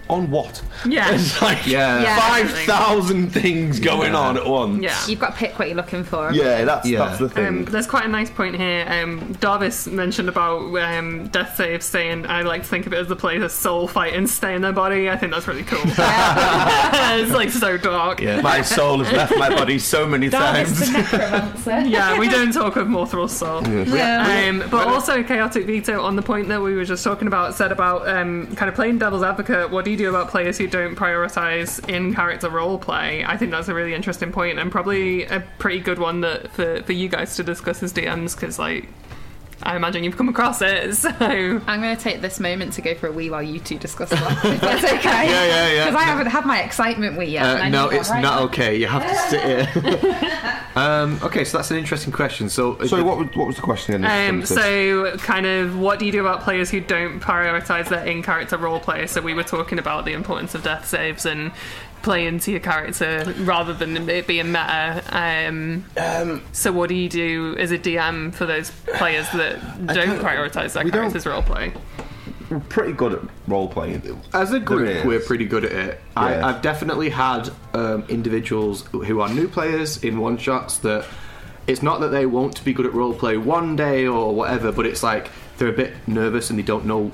On 0.09 0.31
what? 0.31 0.63
Yeah. 0.87 1.11
It's 1.15 1.41
like 1.43 1.67
Yeah. 1.67 2.03
Yeah. 2.03 2.19
five 2.19 2.51
thousand 2.61 3.31
things 3.31 3.79
going 3.81 4.13
Yeah. 4.13 4.19
on 4.19 4.37
at 4.37 4.47
once. 4.47 4.83
Yeah. 4.83 4.97
You've 5.07 5.21
got 5.21 5.33
to 5.33 5.37
pick 5.37 5.59
what 5.59 5.69
you're 5.69 5.77
looking 5.77 6.05
for. 6.05 6.33
Yeah, 6.33 6.65
that's 6.65 6.87
Yeah. 6.89 7.01
that's 7.01 7.19
the 7.19 7.29
thing. 7.29 7.47
Um, 7.47 7.65
there's 7.67 7.87
quite 7.87 8.05
a 8.05 8.09
nice 8.09 8.31
point 8.31 8.57
here. 8.57 8.87
Um, 8.89 9.35
Darvis 9.41 9.91
mentioned 9.91 10.29
about 10.29 10.75
um, 10.77 11.29
death 11.29 11.57
Save 11.57 11.83
saying 11.83 12.27
I 12.27 12.43
like 12.43 12.63
to 12.63 12.69
think 12.69 12.87
of 12.87 12.93
it 12.93 12.99
as 12.99 13.09
the 13.09 13.17
player's 13.17 13.53
soul 13.53 13.87
fighting 13.89 14.27
stay 14.27 14.55
in 14.55 14.63
their 14.63 14.73
body. 14.73 15.11
I 15.11 15.17
think 15.17 15.33
that's 15.33 15.47
really 15.47 15.65
cool. 15.65 15.81
it's 15.85 17.33
like 17.33 17.51
so 17.51 17.77
dark. 17.77 18.21
Yeah. 18.21 18.41
my 18.41 18.63
soul 18.63 19.03
has 19.03 19.13
left 19.13 19.37
my 19.37 19.49
body 19.51 19.79
so 19.79 20.07
many 20.07 20.29
Darvis 20.31 20.55
times. 20.55 20.79
the 20.81 20.99
necromancer. 20.99 21.81
Yeah, 21.89 22.19
we 22.19 22.29
don't 22.29 22.53
talk 22.53 22.77
of 22.77 22.89
Morthral's 22.89 23.37
soul. 23.37 23.67
Yeah. 23.69 24.47
Um, 24.49 24.65
but 24.71 24.87
also, 24.89 25.23
Chaotic 25.23 25.67
Veto, 25.67 26.03
on 26.03 26.17
the 26.17 26.23
point 26.23 26.49
that 26.49 26.61
we 26.63 26.75
were 26.75 26.85
just 26.85 27.05
talking 27.05 27.27
about, 27.29 27.55
said 27.55 27.73
about 27.73 28.09
um, 28.09 28.47
kind 28.57 28.69
of 28.69 28.75
playing 28.75 28.99
devil's 28.99 29.23
advocate. 29.23 29.71
What 29.71 29.85
do 29.85 29.91
you 29.91 29.97
do 29.99 30.09
about 30.09 30.31
players 30.31 30.57
who 30.57 30.67
don't 30.67 30.97
prioritize 30.97 31.87
in 31.89 32.15
character 32.15 32.49
role 32.49 32.79
play? 32.79 33.25
I 33.25 33.37
think 33.37 33.51
that's 33.51 33.69
a 33.69 33.75
really 33.75 33.95
interesting 33.95 34.33
point 34.33 34.59
and 34.59 34.73
probably 34.73 35.25
a 35.25 35.41
pretty 35.59 35.81
good 35.81 35.99
one 35.99 36.23
that 36.23 36.51
for, 36.53 36.83
for 36.83 36.93
you 36.93 37.09
guys 37.09 37.37
to 37.37 37.45
discuss 37.45 37.83
as 37.83 37.93
DMs 37.93 38.35
because, 38.35 38.59
like, 38.59 38.89
I 39.63 39.77
imagine 39.77 40.05
you've 40.05 40.17
come 40.17 40.29
across 40.29 40.63
it. 40.63 40.97
So 41.09 41.11
I'm 41.67 41.81
going 41.81 41.97
to 41.97 42.03
take 42.03 42.21
this 42.21 42.41
moment 42.41 42.73
to 42.75 42.83
go 42.83 42.95
for 42.95 43.09
a 43.09 43.13
wee 43.13 43.31
while 43.31 43.43
you 43.43 43.61
two 43.61 43.79
discuss 43.79 44.11
that. 44.11 44.45
If 44.45 44.61
that's 44.61 44.85
okay. 44.95 45.29
Yeah, 45.29 45.47
yeah, 45.47 45.73
yeah. 45.73 45.85
Because 45.87 46.01
I 46.01 46.05
haven't 46.05 46.27
had 46.27 46.45
my 46.45 46.63
excitement 46.63 47.17
wee 47.17 47.27
yet. 47.27 47.61
Uh, 47.61 47.69
no, 47.69 47.89
it's 47.89 48.11
right 48.11 48.21
not 48.21 48.41
now. 48.41 48.45
okay. 48.47 48.77
You 48.77 48.87
have 48.87 49.03
to 49.03 49.17
sit 49.29 49.43
here. 49.43 50.63
um, 50.77 51.19
okay, 51.23 51.45
so 51.45 51.59
that's 51.59 51.71
an 51.71 51.77
interesting 51.77 52.13
question. 52.13 52.49
So, 52.49 52.79
So 52.87 53.03
what 53.05 53.19
was, 53.19 53.29
what 53.35 53.47
was 53.47 53.57
the 53.57 53.63
question 53.63 54.05
again? 54.05 54.35
Um, 54.35 54.47
so, 54.47 55.17
kind 55.19 55.47
of, 55.47 55.79
what 55.79 55.99
do 55.99 56.07
you 56.07 56.13
do 56.13 56.21
about 56.21 56.43
players 56.43 56.71
who 56.71 56.81
don't 56.81 57.21
prioritize 57.21 57.89
their 57.89 58.05
in-character 58.05 58.57
role 58.57 58.81
play? 58.81 59.07
So, 59.07 59.21
we 59.21 59.35
were 59.35 59.45
talking 59.45 59.79
about 59.79 60.05
the 60.05 60.13
importance 60.13 60.55
of 60.55 60.63
death 60.63 60.87
saves 60.89 61.27
and 61.27 61.53
play 62.03 62.27
into 62.27 62.51
your 62.51 62.61
character 62.61 63.35
rather 63.41 63.73
than 63.75 64.09
it 64.09 64.27
being 64.27 64.47
meta. 64.53 65.03
Um, 65.11 66.43
so, 66.53 66.73
what 66.73 66.89
do 66.89 66.95
you 66.95 67.09
do 67.09 67.57
as 67.59 67.71
a 67.71 67.79
DM 67.79 68.33
for 68.35 68.47
those 68.47 68.71
players 68.97 69.29
that 69.31 69.61
don't 69.87 69.97
don't- 70.09 70.21
prioritize 70.21 70.73
their 70.73 70.89
character's 70.91 71.27
role 71.27 71.43
play? 71.43 71.73
we're 72.51 72.61
pretty 72.61 72.93
good 72.93 73.13
at 73.13 73.21
role 73.47 73.69
playing. 73.69 74.23
as 74.33 74.53
a 74.53 74.61
group, 74.61 75.05
we're 75.05 75.21
pretty 75.21 75.45
good 75.45 75.65
at 75.65 75.73
it. 75.73 76.01
Yeah. 76.17 76.23
I, 76.23 76.49
I've 76.49 76.63
definitely 76.63 77.11
had 77.11 77.51
um, 77.75 78.05
individuals 78.09 78.87
who 78.87 79.21
are 79.21 79.29
new 79.29 79.49
players 79.49 80.03
in 80.03 80.19
one 80.19 80.39
shots 80.39 80.79
that 80.79 81.07
it's 81.67 81.83
not 81.83 82.01
that 82.01 82.09
they 82.09 82.25
won't 82.25 82.65
be 82.65 82.73
good 82.73 82.87
at 82.87 82.95
role 82.95 83.13
play 83.15 83.37
one 83.37 83.77
day 83.77 84.07
or 84.07 84.35
whatever, 84.35 84.73
but 84.73 84.87
it's 84.87 85.03
like 85.03 85.31
they're 85.59 85.69
a 85.69 85.73
bit 85.73 85.93
nervous 86.07 86.49
and 86.51 86.59
they 86.59 86.63
don't 86.63 86.87
know 86.87 87.13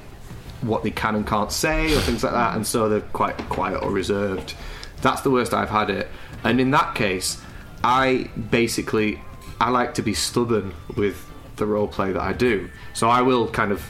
what 0.61 0.83
they 0.85 0.91
can 0.91 1.17
and 1.17 1.27
can't 1.27 1.51
say 1.53 1.95
or 1.95 2.01
things 2.01 2.23
like 2.23 2.33
that, 2.33 2.55
and 2.55 2.67
so 2.67 2.89
they're 2.89 3.01
quite 3.01 3.37
quiet 3.49 3.83
or 3.83 3.91
reserved. 3.91 4.55
That's 5.03 5.21
the 5.21 5.31
worst 5.31 5.53
I've 5.53 5.71
had 5.71 5.91
it. 5.91 6.09
And 6.43 6.61
in 6.61 6.71
that 6.73 6.95
case, 6.95 7.41
I 7.83 8.31
basically 8.51 9.21
I 9.61 9.71
like 9.71 9.95
to 9.95 10.03
be 10.03 10.15
stubborn 10.15 10.75
with 10.97 11.27
the 11.57 11.67
role 11.67 11.89
play 11.89 12.13
that 12.13 12.23
I 12.23 12.33
do. 12.33 12.69
So 12.93 13.09
I 13.09 13.23
will 13.23 13.49
kind 13.49 13.73
of 13.73 13.83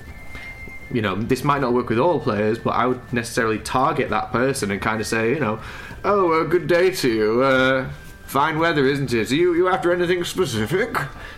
you 0.91 1.01
know, 1.03 1.17
this 1.17 1.45
might 1.45 1.61
not 1.61 1.73
work 1.73 1.89
with 1.89 1.99
all 1.99 2.21
players, 2.21 2.59
but 2.59 2.71
I 2.71 2.87
would 2.87 3.13
necessarily 3.13 3.59
target 3.59 4.11
that 4.11 4.31
person 4.31 4.71
and 4.71 4.81
kind 4.81 5.01
of 5.01 5.07
say, 5.07 5.31
you 5.31 5.41
know, 5.41 5.59
oh, 6.05 6.41
uh, 6.41 6.45
good 6.45 6.67
day 6.67 6.91
to 6.91 7.11
you. 7.11 7.43
Uh, 7.43 7.91
fine 8.27 8.59
weather, 8.59 8.87
isn't 8.87 9.13
it? 9.13 9.31
Are 9.31 9.35
you 9.35 9.55
you 9.55 9.69
after 9.69 9.93
anything 9.93 10.25
specific? 10.25 10.97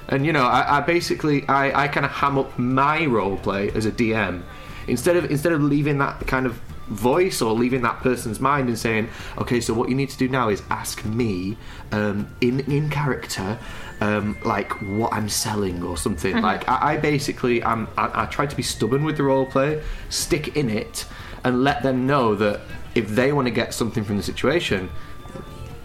And 0.09 0.27
you 0.27 0.33
know, 0.33 0.45
I, 0.45 0.79
I 0.79 0.81
basically 0.81 1.47
I, 1.49 1.85
I 1.85 1.89
kind 1.89 2.07
of 2.07 2.13
ham 2.13 2.39
up 2.39 2.59
my 2.59 3.07
role 3.07 3.37
play 3.39 3.71
as 3.71 3.87
a 3.87 3.93
DM 3.93 4.43
instead 4.89 5.17
of 5.17 5.31
instead 5.31 5.53
of 5.53 5.63
leaving 5.63 5.99
that 5.99 6.27
kind 6.27 6.47
of 6.47 6.61
voice 6.89 7.43
or 7.43 7.53
leaving 7.53 7.83
that 7.83 8.01
person's 8.01 8.41
mind 8.41 8.69
and 8.69 8.79
saying, 8.79 9.09
okay, 9.39 9.61
so 9.61 9.75
what 9.75 9.89
you 9.89 9.95
need 9.95 10.11
to 10.11 10.19
do 10.19 10.29
now 10.29 10.49
is 10.49 10.63
ask 10.71 11.05
me 11.05 11.57
um, 11.93 12.29
in 12.41 12.61
in 12.61 12.91
character. 12.91 13.59
Um, 13.99 14.37
like 14.45 14.71
what 14.83 15.15
I'm 15.15 15.31
selling 15.31 15.83
or 15.83 15.97
something. 15.97 16.43
Like 16.43 16.69
I, 16.69 16.93
I 16.93 16.97
basically, 16.99 17.65
I'm, 17.65 17.89
I, 17.97 18.25
I 18.25 18.27
try 18.27 18.45
to 18.45 18.55
be 18.55 18.63
stubborn 18.63 19.05
with 19.05 19.17
the 19.17 19.23
role 19.23 19.47
play, 19.47 19.83
stick 20.11 20.55
in 20.55 20.69
it, 20.69 21.07
and 21.45 21.65
let 21.65 21.83
them 21.83 22.07
know 22.07 22.35
that 22.35 22.61
if 22.95 23.09
they 23.09 23.33
want 23.33 23.47
to 23.47 23.51
get 23.51 23.73
something 23.73 24.05
from 24.05 24.19
the 24.19 24.23
situation, 24.23 24.91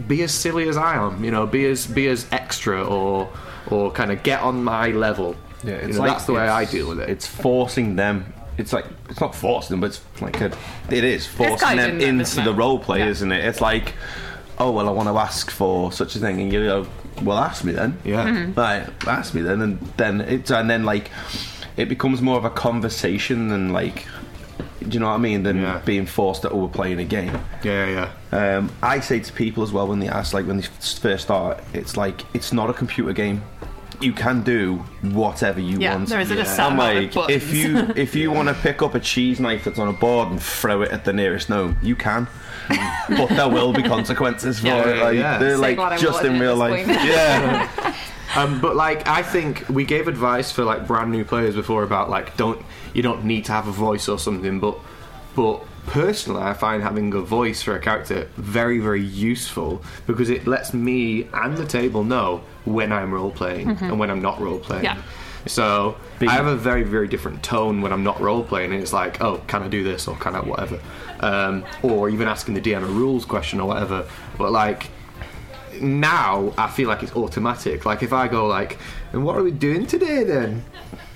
be 0.08 0.24
as 0.24 0.34
silly 0.34 0.68
as 0.68 0.76
I 0.76 0.96
am. 0.96 1.24
You 1.24 1.32
know, 1.32 1.48
be 1.48 1.66
as 1.68 1.88
be 1.88 2.08
as 2.08 2.28
extra 2.32 2.84
or 2.84 3.32
or 3.70 3.92
kind 3.92 4.12
of 4.12 4.24
get 4.24 4.42
on 4.42 4.64
my 4.64 4.90
level. 4.90 5.36
Yeah, 5.64 5.86
You 5.86 5.94
know, 5.94 6.00
like 6.00 6.12
that's 6.12 6.26
the 6.26 6.34
way 6.34 6.48
I 6.48 6.66
deal 6.66 6.90
with 6.90 7.00
it. 7.00 7.10
It's 7.10 7.28
forcing 7.28 7.96
them. 7.96 8.34
It's 8.62 8.74
like 8.74 8.86
it's 9.10 9.20
not 9.20 9.36
forcing 9.36 9.74
them, 9.74 9.82
but 9.82 9.88
it's 9.88 10.02
like 10.22 10.40
a, 10.42 10.52
it 10.90 11.04
is 11.04 11.28
forcing 11.28 11.78
them 11.78 12.00
them, 12.00 12.02
into 12.02 12.22
isn't 12.22 12.46
the 12.46 12.54
role 12.54 12.80
play, 12.80 13.00
Yeah. 13.00 13.08
isn't 13.10 13.32
it? 13.32 13.44
It's 13.44 13.60
like, 13.62 13.94
oh 14.60 14.72
well, 14.72 14.88
I 14.88 14.92
want 14.92 15.10
to 15.10 15.18
ask 15.18 15.52
for 15.52 15.92
such 15.92 16.16
a 16.16 16.20
thing, 16.20 16.40
and 16.42 16.54
you 16.54 16.64
go, 16.64 16.88
well, 17.24 17.38
ask 17.38 17.64
me 17.64 17.74
then. 17.74 17.98
Yeah. 18.06 18.26
Mm-hmm. 18.28 18.54
right. 18.60 18.88
Ask 19.08 19.34
me 19.34 19.42
then, 19.42 19.62
and 19.62 19.80
then 19.98 20.22
it's 20.22 20.50
and 20.52 20.70
then 20.70 20.86
like 20.86 21.12
it 21.78 21.90
becomes 21.90 22.22
more 22.22 22.38
of 22.38 22.46
a 22.46 22.50
conversation 22.50 23.48
than 23.50 23.72
like, 23.74 24.06
do 24.80 24.90
you 24.90 25.00
know 25.00 25.08
what 25.08 25.14
I 25.16 25.18
mean? 25.18 25.44
Than 25.44 25.62
Yeah. 25.62 25.82
being 25.86 26.06
forced 26.06 26.42
that 26.44 26.52
oh, 26.52 26.58
we're 26.58 26.68
playing 26.70 27.00
a 27.00 27.06
game. 27.06 27.34
yeah, 27.64 27.86
yeah, 27.86 28.12
yeah. 28.32 28.58
Um, 28.58 28.72
I 28.82 29.00
say 29.00 29.20
to 29.20 29.34
people 29.34 29.64
as 29.64 29.72
well 29.72 29.88
when 29.88 30.00
they 30.00 30.08
ask, 30.10 30.34
like 30.34 30.46
when 30.48 30.58
they 30.58 30.64
first 30.64 31.24
start, 31.24 31.64
it's 31.74 31.98
like 31.98 32.22
it's 32.34 32.52
not 32.54 32.70
a 32.70 32.74
computer 32.74 33.14
game. 33.14 33.42
You 34.02 34.14
can 34.14 34.42
do 34.44 34.78
whatever 35.02 35.60
you 35.60 35.80
Yeah, 35.80 35.96
want. 35.96 36.10
there 36.10 36.20
isn't 36.20 36.36
a 36.38 36.42
Yeah. 36.42 36.46
set 36.46 36.66
I'm 36.68 36.74
amount 36.74 36.98
of 37.10 37.16
like, 37.16 37.30
if 37.30 37.54
you 37.54 37.78
if 37.96 38.16
you 38.16 38.32
want 38.32 38.48
to 38.50 38.54
pick 38.56 38.82
up 38.82 38.96
a 38.96 39.00
cheese 39.00 39.40
knife 39.40 39.64
that's 39.66 39.80
on 39.80 39.88
a 39.88 39.94
board 39.94 40.30
and 40.30 40.42
throw 40.42 40.82
it 40.82 40.92
at 40.92 41.06
the 41.06 41.14
nearest 41.14 41.50
gnome, 41.50 41.78
you 41.82 41.96
can. 41.96 42.28
but 43.10 43.28
there 43.30 43.50
will 43.50 43.74
be 43.74 43.84
consequences 43.84 44.60
for 44.60 44.68
Yeah, 44.68 44.88
it. 44.90 45.02
Like, 45.04 45.16
yeah. 45.18 45.38
They're 45.38 45.56
So 45.56 45.62
like 45.62 46.00
just 46.00 46.24
in 46.24 46.40
real 46.40 46.56
life. 46.56 46.86
point. 46.86 46.98
Yeah. 47.04 47.96
Um, 48.34 48.62
but 48.62 48.78
like, 48.78 49.06
I 49.10 49.24
think 49.24 49.68
we 49.68 49.84
gave 49.84 50.08
advice 50.08 50.54
for 50.54 50.64
like 50.64 50.88
brand 50.88 51.12
new 51.12 51.26
players 51.26 51.54
before 51.54 51.84
about 51.84 52.10
like 52.10 52.38
don't 52.38 52.64
you 52.94 53.02
don't 53.02 53.26
need 53.26 53.44
to 53.46 53.52
have 53.52 53.68
a 53.68 53.74
voice 53.74 54.08
or 54.08 54.18
something, 54.18 54.58
but 54.62 54.78
but 55.36 55.62
personally, 55.88 56.42
I 56.42 56.54
find 56.54 56.84
having 56.84 57.14
a 57.14 57.22
voice 57.22 57.62
for 57.62 57.76
a 57.76 57.80
character 57.80 58.28
very 58.38 58.80
very 58.80 59.02
useful 59.02 59.84
because 60.08 60.30
it 60.30 60.48
lets 60.48 60.74
me 60.74 61.28
and 61.34 61.58
the 61.58 61.66
table 61.66 62.04
know 62.04 62.42
when 62.66 62.92
I'm 62.92 63.14
role 63.14 63.32
playing 63.32 63.70
and 63.70 64.00
when 64.00 64.10
I'm 64.10 64.22
not 64.22 64.40
role 64.40 64.60
playing. 64.60 64.84
Yeah. 64.84 65.02
So 65.48 65.98
Big- 66.20 66.30
I 66.30 66.34
have 66.34 66.46
a 66.48 66.56
very 66.56 66.84
very 66.84 67.08
different 67.08 67.44
tone 67.44 67.82
when 67.82 67.92
I'm 67.92 68.04
not 68.04 68.20
role 68.22 68.44
playing, 68.44 68.74
it's 68.74 68.94
like, 68.94 69.22
oh, 69.22 69.42
can 69.48 69.64
I 69.64 69.68
do 69.68 69.84
this 69.84 70.08
or 70.08 70.16
can 70.18 70.36
I 70.36 70.40
whatever, 70.42 70.80
um, 71.20 71.66
or 71.82 72.10
even 72.10 72.28
asking 72.28 72.54
the 72.54 72.62
DM 72.62 72.84
a 72.84 72.86
rules 72.86 73.26
question 73.26 73.60
or 73.60 73.68
whatever. 73.68 74.06
But 74.38 74.52
like 74.52 74.90
now 75.82 76.54
I 76.58 76.70
feel 76.70 76.88
like 76.88 77.04
it's 77.04 77.16
automatic. 77.16 77.86
Like 77.86 78.04
if 78.04 78.14
I 78.14 78.28
go 78.28 78.48
like, 78.48 78.78
and 79.14 79.24
what 79.26 79.38
are 79.38 79.44
we 79.44 79.52
doing 79.52 79.86
today 79.86 80.24
then? 80.24 80.64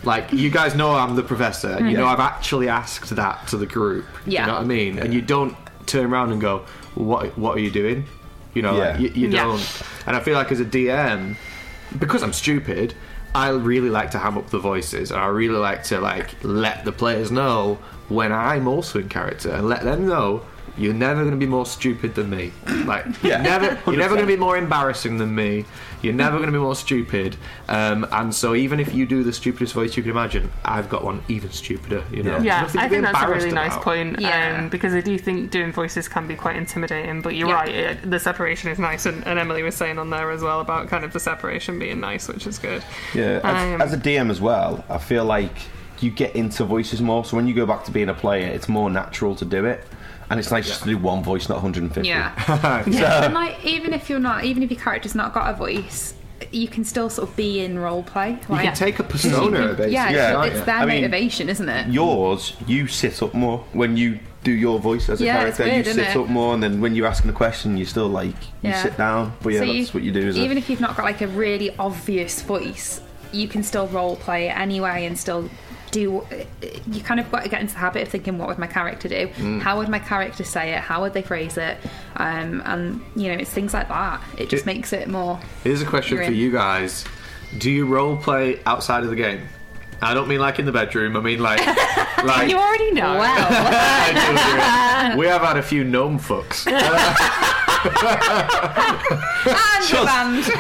Like 0.06 0.32
you 0.32 0.50
guys 0.50 0.76
know 0.76 0.92
I'm 0.92 1.16
the 1.16 1.24
professor, 1.24 1.70
and 1.70 1.90
you 1.90 1.94
mm-hmm. 1.94 2.02
know 2.02 2.08
I've 2.08 2.20
actually 2.20 2.70
asked 2.70 3.16
that 3.16 3.48
to 3.48 3.58
the 3.58 3.66
group. 3.66 4.06
Yeah. 4.26 4.42
You 4.42 4.48
know 4.48 4.54
what 4.54 4.62
I 4.62 4.66
mean? 4.66 5.00
And 5.00 5.14
you 5.14 5.22
don't 5.22 5.56
turn 5.88 6.06
around 6.12 6.32
and 6.32 6.42
go, 6.42 6.66
what 6.96 7.38
What 7.38 7.58
are 7.58 7.60
you 7.60 7.72
doing? 7.72 8.06
You 8.54 8.62
know, 8.62 8.76
like, 8.76 9.00
you, 9.00 9.10
you 9.10 9.28
Yeah. 9.30 9.44
don't. 9.44 9.82
And 10.08 10.16
I 10.16 10.20
feel 10.22 10.36
like 10.36 10.52
as 10.52 10.60
a 10.60 10.66
DM, 10.66 11.36
because 12.00 12.24
I'm 12.24 12.34
stupid, 12.34 12.94
I 13.34 13.50
really 13.50 13.90
like 13.90 14.12
to 14.12 14.18
ham 14.20 14.38
up 14.38 14.50
the 14.50 14.60
voices, 14.60 15.12
and 15.12 15.20
I 15.20 15.28
really 15.28 15.58
like 15.58 15.84
to 15.86 16.00
like 16.00 16.36
let 16.44 16.86
the 16.86 16.92
players 16.92 17.32
know 17.32 17.78
when 18.08 18.32
I'm 18.32 18.68
also 18.68 19.00
in 19.00 19.10
character, 19.10 19.52
and 19.52 19.68
let 19.68 19.84
them 19.84 20.08
know 20.08 20.44
you're 20.78 20.94
never 20.94 21.22
going 21.22 21.32
to 21.32 21.38
be 21.38 21.46
more 21.46 21.66
stupid 21.66 22.16
than 22.16 22.30
me. 22.30 22.52
Like, 22.86 23.06
Yeah. 23.24 23.30
you're 23.38 23.40
never, 23.42 23.66
you're 23.88 23.98
never 23.98 24.14
going 24.16 24.28
to 24.28 24.32
be 24.32 24.38
more 24.40 24.58
embarrassing 24.58 25.18
than 25.18 25.34
me. 25.34 25.66
You're 26.04 26.14
never 26.14 26.38
going 26.38 26.48
to 26.48 26.52
be 26.52 26.60
more 26.60 26.76
stupid. 26.76 27.36
Um, 27.68 28.06
and 28.12 28.34
so, 28.36 28.54
even 28.54 28.80
if 28.80 28.94
you 28.94 29.08
do 29.08 29.24
the 29.24 29.34
stupidest 29.34 29.74
voice 29.74 29.98
you 29.98 30.04
can 30.04 30.12
imagine, 30.12 30.52
I've 30.64 30.88
got 30.88 31.04
one 31.04 31.24
even 31.28 31.50
stupider. 31.52 32.04
You 32.12 32.22
know, 32.22 32.38
Yeah, 32.38 32.62
Nothing 32.62 32.82
I 32.82 32.90
think 32.90 33.02
that's 33.04 33.18
a 33.18 33.22
embarrassed 33.22 33.44
really 33.46 33.56
nice 33.56 33.72
about. 33.72 33.84
point. 33.84 34.20
Yeah. 34.20 34.60
Um, 34.60 34.70
because 34.70 34.94
I 34.94 35.02
do 35.02 35.18
think 35.18 35.50
doing 35.50 35.72
voices 35.72 36.08
can 36.08 36.28
be 36.28 36.36
quite 36.36 36.58
intimidating. 36.58 37.22
But 37.22 37.34
you're 37.36 37.48
Yeah. 37.50 37.56
right, 37.56 37.70
it, 37.70 38.10
the 38.12 38.20
separation 38.20 38.70
is 38.70 38.78
nice, 38.78 39.08
and, 39.08 39.26
and 39.26 39.40
Emily 39.40 39.64
was 39.64 39.76
saying 39.76 39.98
on 39.98 40.12
there 40.12 40.30
as 40.30 40.42
well 40.44 40.60
about 40.62 40.88
kind 40.90 41.04
of 41.04 41.12
the 41.14 41.20
separation 41.20 41.80
being 41.80 42.00
nice, 42.02 42.28
which 42.28 42.46
is 42.46 42.60
good. 42.60 42.84
Yeah, 43.16 43.38
Um, 43.44 43.82
as, 43.82 43.92
as 43.92 43.94
a 43.94 43.98
DM 43.98 44.30
as 44.30 44.40
well, 44.42 44.86
I 44.90 45.00
feel 45.00 45.26
like 45.26 45.56
you 46.02 46.12
get 46.12 46.36
into 46.36 46.66
voices 46.66 47.02
more. 47.02 47.26
So 47.26 47.36
when 47.36 47.48
you 47.48 47.56
go 47.56 47.66
back 47.66 47.84
to 47.86 47.92
being 47.92 48.10
a 48.10 48.14
player, 48.14 48.48
it's 48.48 48.70
more 48.70 48.92
natural 48.92 49.34
to 49.38 49.46
do 49.46 49.66
it, 49.66 49.84
and 50.30 50.40
it's 50.40 50.52
nice 50.52 50.68
just 50.68 50.84
to 50.84 50.90
do 50.90 50.98
one 50.98 51.24
voice, 51.24 51.48
not 51.50 51.56
150. 51.62 52.08
Yeah. 52.08 52.84
So- 52.86 52.92
And 53.26 53.34
like, 53.34 53.64
even 53.66 53.94
if 53.94 54.10
you're 54.10 54.20
not, 54.20 54.44
even 54.46 54.64
if 54.64 54.72
your 54.72 54.80
character's 54.80 55.16
not 55.16 55.34
got 55.34 55.54
a 55.54 55.58
voice, 55.58 56.14
you 56.52 56.68
can 56.68 56.84
still 56.84 57.10
sort 57.10 57.30
of 57.30 57.36
be 57.36 57.62
in 57.64 57.80
role 57.80 58.04
play. 58.04 58.32
You 58.50 58.58
can 58.58 58.76
take 58.76 59.00
a 59.00 59.04
persona, 59.16 59.68
basically. 59.70 59.94
yeah, 59.94 60.10
Yeah. 60.10 60.28
it's, 60.30 60.36
can't 60.36 60.54
it's 60.56 60.66
their 60.66 60.76
I 60.76 60.86
mean, 60.86 61.02
motivation, 61.02 61.50
isn't 61.50 61.70
it? 61.70 61.88
Yours, 61.88 62.54
you 62.68 62.88
sit 62.88 63.22
up 63.24 63.34
more 63.34 63.60
when 63.74 63.96
you 63.98 64.20
do 64.44 64.52
your 64.52 64.78
voice 64.80 65.10
as 65.10 65.22
a 65.22 65.24
Yeah, 65.26 65.46
it's 65.46 65.58
character. 65.58 65.64
weird, 65.64 65.86
you 65.86 65.92
isn't 65.92 66.04
sit 66.06 66.16
it? 66.16 66.20
up 66.20 66.28
more, 66.30 66.54
and 66.54 66.62
then 66.62 66.80
when 66.82 66.94
you're 66.94 67.08
asking 67.08 67.30
a 67.32 67.34
question, 67.34 67.78
you 67.78 67.86
still 67.86 68.08
like 68.10 68.36
you 68.62 68.74
sit 68.74 68.96
down. 68.98 69.34
But 69.42 69.54
yeah, 69.54 69.60
So 69.62 69.66
that's 69.74 69.94
what 69.94 70.04
you 70.04 70.12
do. 70.12 70.20
Is 70.28 70.38
even 70.38 70.58
it? 70.58 70.60
if 70.62 70.70
you've 70.70 70.82
not 70.82 70.96
got 70.96 71.04
like 71.04 71.22
a 71.22 71.28
really 71.28 71.76
obvious 71.78 72.42
voice, 72.44 73.02
you 73.32 73.48
can 73.48 73.64
still 73.64 73.88
role 73.88 74.16
play 74.18 74.50
anyway 74.50 75.06
and 75.06 75.18
still 75.18 75.50
do. 75.92 76.26
You 76.92 77.02
kind 77.02 77.20
of 77.20 77.32
got 77.32 77.44
to 77.44 77.50
get 77.50 77.62
into 77.62 77.74
the 77.74 77.80
habit 77.80 78.04
of 78.04 78.10
thinking, 78.10 78.38
what 78.38 78.48
would 78.48 78.58
my 78.58 78.68
character 78.68 79.08
do? 79.08 79.28
Mm. 79.28 79.62
How 79.62 79.78
would 79.78 79.90
my 79.90 80.00
character 80.00 80.44
say 80.44 80.74
it? 80.74 80.80
How 80.80 81.02
would 81.02 81.14
they 81.14 81.22
phrase 81.22 81.58
it? 81.58 81.78
Um, 82.16 82.62
and 82.66 83.02
you 83.16 83.30
know, 83.32 83.40
it's 83.40 83.50
things 83.52 83.74
like 83.74 83.88
that. 83.90 84.22
It 84.38 84.50
just 84.50 84.64
It- 84.64 84.66
makes 84.68 84.94
it 84.94 85.08
more. 85.08 85.40
Here's 85.64 85.82
a 85.82 85.86
question 85.86 86.18
for 86.18 86.32
you 86.32 86.52
guys: 86.52 87.06
Do 87.58 87.70
you 87.72 87.86
role 87.86 88.18
play 88.18 88.60
outside 88.66 89.04
of 89.04 89.10
the 89.10 89.16
game? 89.16 89.42
I 90.02 90.14
don't 90.14 90.28
mean 90.28 90.40
like 90.42 90.60
in 90.60 90.66
the 90.66 90.74
bedroom. 90.74 91.16
I 91.16 91.22
mean 91.22 91.40
like, 91.40 91.66
like. 92.24 92.50
You 92.50 92.58
already 92.58 92.92
know. 92.92 93.18
Well, 93.18 93.48
I 93.50 94.12
do, 94.12 94.34
yeah. 94.58 95.16
we 95.18 95.26
have 95.28 95.42
had 95.42 95.56
a 95.58 95.64
few 95.64 95.84
gnome 95.86 96.20
fucks. 96.20 96.66
And 97.86 97.94
the 100.44 100.52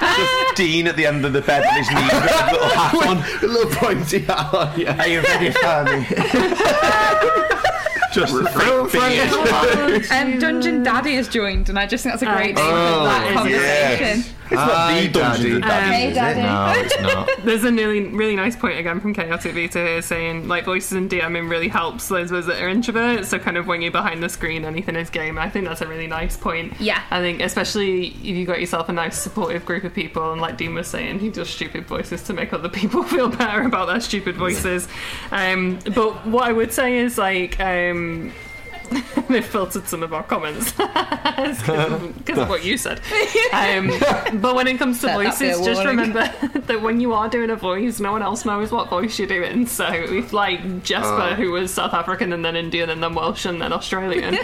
band. 0.00 0.56
Dean 0.56 0.86
at 0.86 0.96
the 0.96 1.04
end 1.06 1.24
of 1.24 1.32
the 1.32 1.40
bed 1.42 1.62
with 1.62 1.86
his 1.86 1.90
knees 1.94 2.12
with 2.12 2.22
a 2.22 2.52
little 2.52 2.68
hat 2.68 2.94
on. 3.06 3.18
a 3.18 3.46
little 3.52 3.70
pointy 3.72 4.18
hat 4.20 4.54
on, 4.54 4.78
yeah. 4.80 4.96
Are 5.00 5.08
you 5.08 5.20
ready 5.22 5.50
for 5.50 5.84
me? 5.84 6.06
Just 8.12 8.32
the 8.32 8.42
Real 8.56 8.86
fake 8.86 9.28
friendly. 9.30 10.08
Um, 10.34 10.38
Dungeon 10.38 10.82
Daddy 10.82 11.16
has 11.16 11.28
joined, 11.28 11.68
and 11.68 11.78
I 11.78 11.86
just 11.86 12.02
think 12.04 12.14
that's 12.18 12.22
a 12.22 12.26
great 12.34 12.54
name 12.54 12.64
Oh, 12.66 13.00
for 13.00 13.04
that 13.04 13.20
that 13.20 13.28
is 13.28 13.34
conversation. 13.36 14.18
yes. 14.20 14.32
It's 14.46 14.52
not 14.54 14.94
the 15.02 15.08
Dungeons 15.08 15.54
and 15.54 15.62
Daddy. 15.62 15.62
Daddies, 15.62 15.96
Hey. 15.96 16.12
Daddy. 16.14 16.42
No, 16.42 16.80
it's 16.80 17.00
not. 17.38 17.44
There's 17.44 17.64
a 17.64 17.72
really, 17.72 18.06
really 18.08 18.36
nice 18.36 18.56
point 18.56 18.78
again 18.78 19.00
from 19.00 19.12
Chaotic 19.14 19.52
Vita 19.54 19.78
here 19.78 20.02
saying 20.02 20.48
like 20.48 20.64
voices 20.64 20.92
and 20.92 21.10
DMing 21.10 21.50
really 21.50 21.68
helps 21.68 22.08
those 22.08 22.30
of 22.30 22.38
us 22.38 22.46
that 22.46 22.62
are 22.62 22.68
introverts. 22.68 23.26
So 23.26 23.38
kind 23.38 23.56
of 23.56 23.66
when 23.66 23.82
you're 23.82 23.90
behind 23.92 24.22
the 24.22 24.28
screen, 24.28 24.64
anything 24.64 24.96
is 24.96 25.10
game. 25.10 25.38
I 25.38 25.50
think 25.50 25.66
that's 25.66 25.80
a 25.80 25.86
really 25.88 26.06
nice 26.06 26.36
point. 26.36 26.74
Yeah. 26.80 27.02
I 27.10 27.20
think 27.20 27.40
especially 27.40 28.08
if 28.08 28.24
you 28.24 28.46
got 28.46 28.60
yourself 28.60 28.88
a 28.88 28.92
nice 28.92 29.18
supportive 29.18 29.64
group 29.64 29.84
of 29.84 29.92
people, 29.94 30.32
and 30.32 30.40
like 30.40 30.56
Dean 30.56 30.74
was 30.74 30.86
saying, 30.88 31.18
he 31.18 31.28
does 31.30 31.48
stupid 31.50 31.86
voices 31.86 32.22
to 32.24 32.32
make 32.32 32.52
other 32.52 32.68
people 32.68 33.02
feel 33.04 33.28
better 33.28 33.62
about 33.62 33.86
their 33.86 34.00
stupid 34.00 34.36
voices. 34.36 34.88
Um, 35.32 35.78
but 35.94 36.26
what 36.26 36.44
I 36.44 36.52
would 36.52 36.72
say 36.72 36.98
is 36.98 37.18
like. 37.18 37.58
Um, 37.60 38.32
They've 39.28 39.44
filtered 39.44 39.88
some 39.88 40.02
of 40.02 40.12
our 40.14 40.22
comments 40.22 40.72
because 40.72 42.38
of 42.38 42.48
what 42.48 42.64
you 42.64 42.76
said. 42.78 43.00
Um, 43.52 43.88
but 44.40 44.54
when 44.54 44.66
it 44.66 44.78
comes 44.78 45.00
to 45.00 45.06
Let 45.08 45.18
that 45.18 45.38
voices, 45.38 45.64
just 45.64 45.84
remember 45.84 46.30
that 46.54 46.80
when 46.82 47.00
you 47.00 47.12
are 47.12 47.28
doing 47.28 47.50
a 47.50 47.56
voice, 47.56 48.00
no 48.00 48.12
one 48.12 48.22
else 48.22 48.44
knows 48.44 48.70
what 48.72 48.88
voice 48.88 49.18
you're 49.18 49.28
doing. 49.28 49.66
So 49.66 49.86
if 49.88 50.32
like 50.32 50.82
Jesper, 50.82 51.06
Oh. 51.30 51.34
who 51.34 51.52
was 51.52 51.72
South 51.72 51.94
African 51.94 52.32
and 52.32 52.44
then 52.44 52.56
Indian 52.56 52.90
and 52.90 53.02
then 53.02 53.14
Welsh 53.14 53.44
and 53.46 53.60
then 53.60 53.72
Australian, 53.72 54.38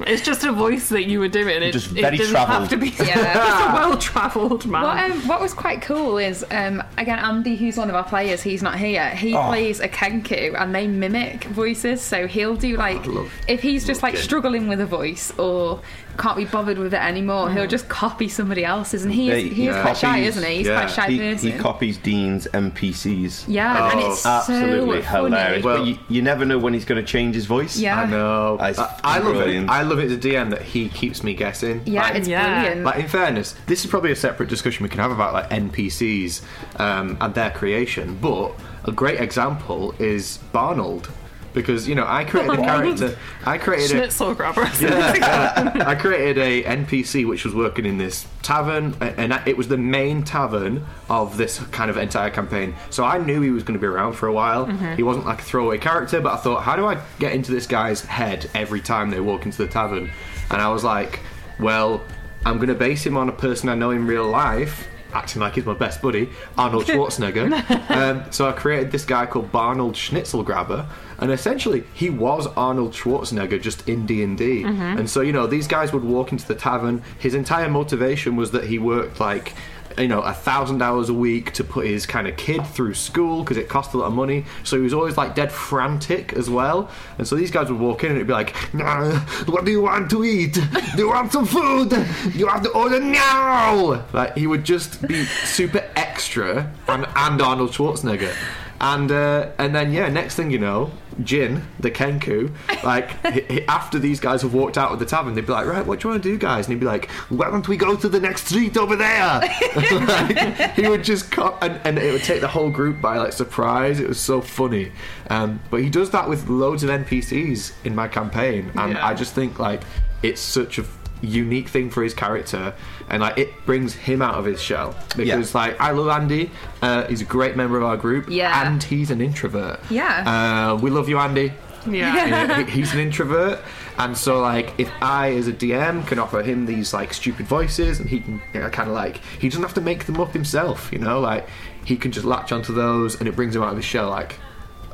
it's 0.00 0.22
just 0.22 0.44
a 0.44 0.52
voice 0.52 0.88
that 0.88 1.04
you 1.04 1.20
were 1.20 1.28
doing. 1.28 1.62
It, 1.62 1.72
Just 1.72 1.90
it 1.92 2.00
very 2.00 2.16
doesn't 2.16 2.32
travelled. 2.32 2.60
have 2.60 2.68
to 2.70 2.76
be 2.76 2.88
Yeah. 2.98 3.34
just 3.34 3.70
a 3.70 3.72
well-travelled 3.74 4.66
man. 4.66 4.82
What, 4.82 4.98
um, 5.10 5.28
what 5.28 5.40
was 5.40 5.54
quite 5.54 5.82
cool 5.82 6.18
is 6.18 6.44
um, 6.50 6.82
again 6.98 7.18
Andy, 7.18 7.56
who's 7.56 7.76
one 7.76 7.88
of 7.88 7.94
our 7.94 8.04
players, 8.04 8.42
he's 8.42 8.62
not 8.62 8.78
here. 8.78 9.10
He 9.10 9.34
Oh. 9.36 9.46
plays 9.46 9.80
a 9.80 9.88
Kenku, 9.88 10.60
and 10.60 10.74
they 10.74 10.86
mimic 10.86 11.44
voices. 11.44 12.00
So 12.00 12.26
he'll 12.26 12.56
do 12.56 12.76
like 12.76 13.06
love- 13.06 13.32
if 13.48 13.62
he's 13.62 13.86
just 13.86 14.02
like 14.02 14.14
Ken. 14.14 14.22
struggling 14.22 14.68
with 14.68 14.80
a 14.80 14.86
voice 14.86 15.32
or 15.38 15.80
can't 16.18 16.36
be 16.36 16.44
bothered 16.44 16.78
with 16.78 16.92
it 16.94 17.00
anymore, 17.00 17.50
he'll 17.50 17.66
just 17.66 17.88
copy 17.88 18.28
somebody 18.28 18.64
else's, 18.64 19.04
and 19.04 19.12
he 19.12 19.30
is, 19.30 19.34
They- 19.34 19.48
he 19.54 19.68
is 19.68 19.74
yeah. 19.76 19.82
quite 19.82 19.96
shy, 19.96 20.18
isn't 20.18 20.44
he? 20.44 20.56
He's 20.58 20.66
yeah. 20.66 20.80
quite 20.80 20.90
a 20.90 20.94
shy 20.94 21.06
He, 21.10 21.18
person. 21.18 21.50
he 21.52 21.58
copies 21.58 21.96
Dean's 21.98 22.46
NPCs. 22.48 23.44
yeah, 23.48 23.90
and 23.92 24.00
Oh, 24.00 24.12
it's 24.12 24.24
Absolutely 24.26 25.02
so 25.02 25.08
funny. 25.08 25.24
hilarious. 25.36 25.64
Well- 25.64 25.78
but 25.78 25.86
you, 25.86 25.98
you 26.08 26.22
never 26.22 26.44
know 26.44 26.58
when 26.58 26.74
he's 26.74 26.84
going 26.84 27.00
to 27.04 27.06
change 27.06 27.34
his 27.34 27.46
voice. 27.46 27.76
Yeah. 27.78 28.00
I 28.02 28.06
know. 28.06 28.56
I, 28.60 28.74
I 29.04 29.18
love 29.18 29.34
brilliant. 29.34 29.66
it. 29.68 29.70
I 29.72 29.82
love 29.82 29.98
it 29.98 30.06
as 30.06 30.12
a 30.12 30.18
DM 30.18 30.50
that 30.50 30.62
he 30.62 30.88
keeps 30.88 31.22
me 31.24 31.34
guessing. 31.34 31.82
Yeah, 31.86 32.02
Like, 32.02 32.14
it's 32.16 32.28
Yeah. 32.28 32.60
brilliant. 32.62 32.84
Like 32.84 32.96
in 33.00 33.08
fairness, 33.08 33.54
this 33.66 33.84
is 33.84 33.90
probably 33.90 34.12
a 34.12 34.16
separate 34.16 34.48
discussion 34.48 34.82
we 34.82 34.88
can 34.88 35.00
have 35.00 35.10
about 35.10 35.32
like 35.32 35.50
NPCs 35.50 36.42
um, 36.78 37.16
and 37.20 37.34
their 37.34 37.50
creation. 37.50 38.18
But 38.20 38.52
a 38.84 38.92
great 38.92 39.20
example 39.20 39.94
is 39.98 40.38
Barnold, 40.52 41.08
because 41.52 41.88
you 41.88 41.94
know 41.94 42.06
I 42.06 42.24
created 42.24 42.58
a 42.58 42.60
oh, 42.60 42.64
character. 42.64 43.18
I 43.44 43.58
created 43.58 43.90
a, 43.92 43.94
Schnitzel 43.94 44.34
grabber. 44.34 44.68
yeah, 44.80 45.72
uh, 45.76 45.84
I 45.86 45.94
created 45.94 46.38
a 46.38 46.62
NPC 46.64 47.26
which 47.26 47.44
was 47.44 47.54
working 47.54 47.86
in 47.86 47.98
this 47.98 48.26
tavern, 48.42 48.96
and 49.00 49.32
it 49.46 49.56
was 49.56 49.68
the 49.68 49.76
main 49.76 50.22
tavern 50.22 50.84
of 51.08 51.36
this 51.36 51.58
kind 51.70 51.90
of 51.90 51.96
entire 51.96 52.30
campaign. 52.30 52.74
So 52.90 53.04
I 53.04 53.18
knew 53.18 53.40
he 53.40 53.50
was 53.50 53.62
going 53.62 53.78
to 53.78 53.80
be 53.80 53.86
around 53.86 54.14
for 54.14 54.26
a 54.26 54.32
while. 54.32 54.66
Mm-hmm. 54.66 54.94
He 54.94 55.02
wasn't 55.02 55.26
like 55.26 55.40
a 55.40 55.44
throwaway 55.44 55.78
character, 55.78 56.20
but 56.20 56.32
I 56.32 56.36
thought, 56.36 56.62
how 56.62 56.76
do 56.76 56.86
I 56.86 57.02
get 57.18 57.32
into 57.32 57.52
this 57.52 57.66
guy's 57.66 58.02
head 58.02 58.50
every 58.54 58.80
time 58.80 59.10
they 59.10 59.20
walk 59.20 59.46
into 59.46 59.58
the 59.58 59.68
tavern? 59.68 60.10
And 60.50 60.60
I 60.60 60.68
was 60.68 60.84
like, 60.84 61.20
well, 61.58 62.02
I'm 62.44 62.56
going 62.56 62.68
to 62.68 62.74
base 62.74 63.04
him 63.06 63.16
on 63.16 63.28
a 63.28 63.32
person 63.32 63.68
I 63.68 63.74
know 63.74 63.90
in 63.90 64.06
real 64.06 64.26
life. 64.26 64.88
Acting 65.12 65.40
like 65.40 65.54
he's 65.54 65.64
my 65.66 65.74
best 65.74 66.00
buddy, 66.02 66.30
Arnold 66.56 66.84
Schwarzenegger. 66.86 67.90
um, 67.90 68.24
so 68.32 68.48
I 68.48 68.52
created 68.52 68.90
this 68.92 69.04
guy 69.04 69.26
called 69.26 69.52
Barnold 69.52 69.92
Schnitzelgrabber, 69.94 70.86
and 71.18 71.30
essentially 71.30 71.84
he 71.94 72.10
was 72.10 72.46
Arnold 72.56 72.92
Schwarzenegger 72.92 73.60
just 73.60 73.88
in 73.88 74.06
D 74.06 74.22
and 74.22 74.36
D. 74.38 74.62
And 74.64 75.08
so 75.08 75.20
you 75.20 75.32
know 75.32 75.46
these 75.46 75.66
guys 75.66 75.92
would 75.92 76.04
walk 76.04 76.32
into 76.32 76.46
the 76.46 76.54
tavern. 76.54 77.02
His 77.18 77.34
entire 77.34 77.68
motivation 77.68 78.36
was 78.36 78.50
that 78.52 78.64
he 78.64 78.78
worked 78.78 79.20
like 79.20 79.54
you 79.98 80.08
know 80.08 80.20
a 80.20 80.32
thousand 80.32 80.82
hours 80.82 81.08
a 81.08 81.14
week 81.14 81.52
to 81.52 81.64
put 81.64 81.86
his 81.86 82.06
kind 82.06 82.26
of 82.26 82.36
kid 82.36 82.66
through 82.66 82.94
school 82.94 83.42
because 83.42 83.56
it 83.56 83.68
cost 83.68 83.94
a 83.94 83.98
lot 83.98 84.06
of 84.06 84.14
money. 84.14 84.44
So 84.64 84.76
he 84.76 84.82
was 84.82 84.94
always 84.94 85.16
like 85.16 85.34
dead 85.34 85.52
frantic 85.52 86.32
as 86.32 86.48
well. 86.48 86.90
And 87.18 87.26
so 87.26 87.36
these 87.36 87.50
guys 87.50 87.70
would 87.70 87.80
walk 87.80 88.04
in 88.04 88.10
and 88.10 88.16
it'd 88.16 88.26
be 88.26 88.32
like, 88.32 88.54
"Nah, 88.74 89.18
"What 89.46 89.64
do 89.64 89.70
you 89.70 89.82
want 89.82 90.10
to 90.10 90.24
eat? 90.24 90.54
Do 90.96 90.98
you 90.98 91.08
want 91.08 91.32
some 91.32 91.46
food? 91.46 91.92
You 92.34 92.46
have 92.48 92.62
to 92.62 92.70
order 92.70 93.00
now." 93.00 94.04
Like 94.12 94.36
he 94.36 94.46
would 94.46 94.64
just 94.64 95.06
be 95.06 95.24
super 95.24 95.84
extra 95.96 96.72
and 96.88 97.06
and 97.16 97.40
Arnold 97.40 97.70
Schwarzenegger. 97.70 98.34
And 98.80 99.12
uh, 99.12 99.50
and 99.58 99.74
then 99.74 99.92
yeah, 99.92 100.08
next 100.08 100.34
thing 100.34 100.50
you 100.50 100.58
know, 100.58 100.90
Jin 101.22 101.62
the 101.80 101.90
Kenku, 101.90 102.50
like 102.84 103.10
h- 103.24 103.44
h- 103.48 103.64
after 103.68 103.98
these 103.98 104.20
guys 104.20 104.42
have 104.42 104.54
walked 104.54 104.78
out 104.78 104.92
of 104.92 104.98
the 104.98 105.06
tavern, 105.06 105.34
they'd 105.34 105.46
be 105.46 105.52
like, 105.52 105.66
right, 105.66 105.84
what 105.86 106.00
do 106.00 106.08
you 106.08 106.12
want 106.12 106.22
to 106.22 106.28
do, 106.28 106.38
guys? 106.38 106.66
And 106.66 106.74
he'd 106.74 106.80
be 106.80 106.86
like, 106.86 107.10
why 107.28 107.50
don't 107.50 107.66
we 107.68 107.76
go 107.76 107.96
to 107.96 108.08
the 108.08 108.20
next 108.20 108.46
street 108.46 108.76
over 108.76 108.96
there? 108.96 109.40
like, 109.76 110.72
he 110.74 110.88
would 110.88 111.04
just 111.04 111.30
co- 111.30 111.56
and, 111.60 111.80
and 111.84 111.98
it 111.98 112.12
would 112.12 112.22
take 112.24 112.40
the 112.40 112.48
whole 112.48 112.70
group 112.70 113.00
by 113.00 113.18
like 113.18 113.32
surprise. 113.32 114.00
It 114.00 114.08
was 114.08 114.20
so 114.20 114.40
funny. 114.40 114.92
Um, 115.30 115.60
but 115.70 115.82
he 115.82 115.90
does 115.90 116.10
that 116.10 116.28
with 116.28 116.48
loads 116.48 116.82
of 116.82 116.90
NPCs 116.90 117.72
in 117.84 117.94
my 117.94 118.08
campaign, 118.08 118.70
and 118.76 118.92
Yeah. 118.92 119.06
I 119.06 119.14
just 119.14 119.34
think 119.34 119.58
like 119.58 119.82
it's 120.22 120.40
such 120.40 120.78
a 120.78 120.84
unique 121.22 121.68
thing 121.68 121.88
for 121.88 122.02
his 122.02 122.12
character 122.14 122.74
and 123.08 123.22
like 123.22 123.38
it 123.38 123.64
brings 123.64 123.94
him 123.94 124.20
out 124.20 124.34
of 124.34 124.44
his 124.44 124.60
shell. 124.60 124.94
Because 125.16 125.54
like 125.54 125.80
I 125.80 125.92
love 125.92 126.08
Andy. 126.08 126.50
Uh, 126.82 127.06
he's 127.06 127.20
a 127.22 127.24
great 127.24 127.56
member 127.56 127.76
of 127.78 127.84
our 127.84 127.96
group. 127.96 128.26
Yeah. 128.28 128.68
and 128.70 128.82
he's 128.82 129.10
an 129.10 129.20
introvert. 129.20 129.80
Yeah. 129.90 130.72
uh, 130.72 130.76
we 130.76 130.90
love 130.90 131.08
you 131.08 131.18
Andy. 131.18 131.52
Yeah. 131.86 132.14
Yeah, 132.26 132.62
he- 132.64 132.70
he's 132.70 132.92
an 132.92 133.00
introvert. 133.00 133.60
And 133.98 134.16
so 134.16 134.40
like 134.40 134.72
if 134.78 134.90
I 135.00 135.32
as 135.34 135.48
a 135.48 135.52
DM 135.52 136.06
can 136.06 136.18
offer 136.18 136.42
him 136.42 136.66
these 136.66 136.92
like 136.94 137.12
stupid 137.12 137.46
voices 137.46 138.00
and 138.00 138.08
he 138.08 138.20
can 138.20 138.40
you 138.54 138.60
know, 138.60 138.70
kind 138.70 138.88
of 138.88 138.94
like 138.94 139.18
he 139.38 139.48
doesn't 139.48 139.62
have 139.62 139.74
to 139.74 139.80
make 139.80 140.06
them 140.06 140.20
up 140.20 140.32
himself 140.32 140.90
you 140.92 140.98
know? 140.98 141.20
Like 141.20 141.48
he 141.84 141.96
can 141.96 142.10
just 142.12 142.24
latch 142.24 142.52
onto 142.52 142.72
those 142.72 143.18
and 143.18 143.28
it 143.28 143.36
brings 143.36 143.54
him 143.56 143.62
out 143.62 143.70
of 143.70 143.76
his 143.76 143.84
shell 143.84 144.08
like 144.10 144.38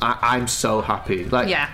I- 0.03 0.19
I'm 0.23 0.47
so 0.49 0.81
happy. 0.81 1.25
Like 1.25 1.49
Yeah. 1.49 1.69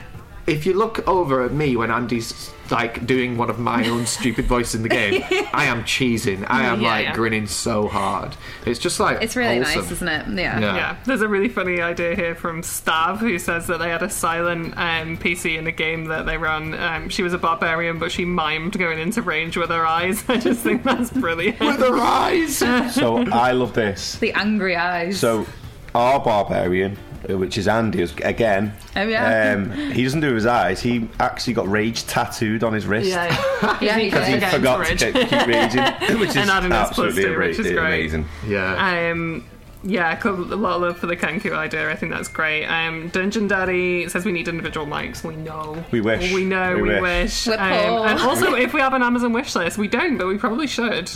If 0.46 0.66
you 0.66 0.74
look 0.74 1.06
over 1.08 1.42
at 1.42 1.52
me 1.52 1.74
when 1.76 1.90
Andy's 1.90 2.50
like 2.70 3.06
doing 3.06 3.36
one 3.38 3.48
of 3.50 3.58
my 3.58 3.86
own 3.88 4.04
stupid 4.18 4.44
voices 4.46 4.74
in 4.74 4.82
the 4.82 4.88
game, 4.88 5.22
I 5.52 5.64
am 5.66 5.84
cheesing. 5.84 6.44
I 6.48 6.64
am 6.64 6.80
Yeah, 6.82 6.88
like 6.88 7.04
yeah. 7.06 7.14
grinning 7.14 7.46
so 7.46 7.88
hard. 7.88 8.36
It's 8.66 8.78
just 8.78 9.00
like 9.00 9.22
It's 9.22 9.36
really 9.36 9.56
wholesome. 9.56 9.82
nice, 9.82 9.90
isn't 9.92 10.08
it? 10.08 10.26
Yeah. 10.28 10.60
Yeah. 10.60 10.76
Yeah, 10.76 10.96
there's 11.06 11.22
a 11.22 11.28
really 11.28 11.48
funny 11.48 11.80
idea 11.80 12.14
here 12.14 12.34
from 12.34 12.60
Stav 12.62 13.18
who 13.18 13.38
says 13.38 13.66
that 13.68 13.78
they 13.78 13.88
had 13.88 14.02
a 14.02 14.10
silent 14.10 14.74
um, 14.76 15.16
PC 15.18 15.56
in 15.58 15.66
a 15.66 15.72
game 15.72 16.06
that 16.06 16.26
they 16.26 16.36
run. 16.36 16.74
Um, 16.74 17.08
she 17.08 17.22
was 17.22 17.32
a 17.32 17.38
barbarian, 17.38 17.98
but 17.98 18.12
she 18.12 18.24
mimed 18.26 18.76
going 18.78 18.98
into 18.98 19.22
rage 19.22 19.56
with 19.56 19.70
her 19.70 19.86
eyes. 19.86 20.24
I 20.28 20.36
just 20.38 20.60
think 20.62 20.82
that's 20.84 21.10
brilliant. 21.10 21.60
With 21.60 21.78
her 21.80 21.96
eyes. 21.96 22.58
So 22.94 23.18
I 23.30 23.52
love 23.52 23.72
this. 23.74 24.16
The 24.18 24.32
angry 24.32 24.76
eyes. 24.76 25.18
So 25.18 25.46
our 25.94 26.20
barbarian, 26.20 26.96
which 27.28 27.58
is 27.58 27.66
Andy, 27.68 28.02
is- 28.02 28.14
again. 28.22 28.72
Oh, 28.96 29.02
yeah. 29.02 29.54
Um, 29.56 29.70
he 29.92 30.04
doesn't 30.04 30.20
do 30.20 30.34
his 30.34 30.46
eyes. 30.46 30.80
He 30.80 31.08
actually 31.20 31.54
got 31.54 31.68
rage 31.68 32.06
tattooed 32.06 32.62
on 32.64 32.72
his 32.72 32.86
wrist. 32.86 33.08
yeah, 33.08 33.78
yeah, 33.80 33.98
he 33.98 34.06
Because 34.06 34.26
he. 34.28 34.34
Again, 34.34 34.50
forgot 34.50 34.84
courage. 34.84 35.00
to 35.00 35.12
keep, 35.12 35.28
keep 35.28 35.46
raging, 35.46 35.82
which 36.20 36.30
is 36.30 36.36
And 36.36 36.50
adding 36.50 36.70
his 36.70 36.78
plus 36.78 36.88
absolutely 36.90 37.22
two, 37.24 37.38
which 37.38 37.58
is 37.58 37.66
ama- 37.66 37.80
great. 37.80 38.00
amazing. 38.00 38.26
yeah. 38.46 39.10
Um, 39.12 39.44
yeah, 39.86 40.16
cool. 40.16 40.34
a 40.52 40.56
lot 40.56 40.76
of 40.76 40.80
love 40.82 40.96
for 40.98 41.06
the 41.06 41.14
Kenku 41.16 41.52
idea. 41.52 41.90
I 41.90 41.94
think 41.94 42.10
that's 42.10 42.28
great. 42.28 42.64
Um, 42.64 43.08
Dungeon 43.08 43.48
Daddy 43.48 44.08
says 44.08 44.24
we 44.24 44.32
need 44.32 44.48
individual 44.48 44.86
mics. 44.86 45.22
We 45.22 45.36
know. 45.36 45.84
We 45.90 46.00
wish. 46.00 46.32
We 46.32 46.44
know. 46.46 46.76
We 46.76 46.82
We, 46.82 46.88
wish. 46.88 47.00
wish. 47.02 47.46
We're 47.48 47.62
Um, 47.62 47.68
poor. 47.98 48.06
and 48.06 48.18
also, 48.20 48.54
if 48.56 48.72
we 48.72 48.80
have 48.80 48.94
an 48.94 49.02
Amazon 49.02 49.34
wish 49.34 49.54
list, 49.54 49.76
we 49.76 49.86
don't, 49.88 50.16
but 50.16 50.26
we 50.26 50.38
probably 50.38 50.66
should. 50.66 51.10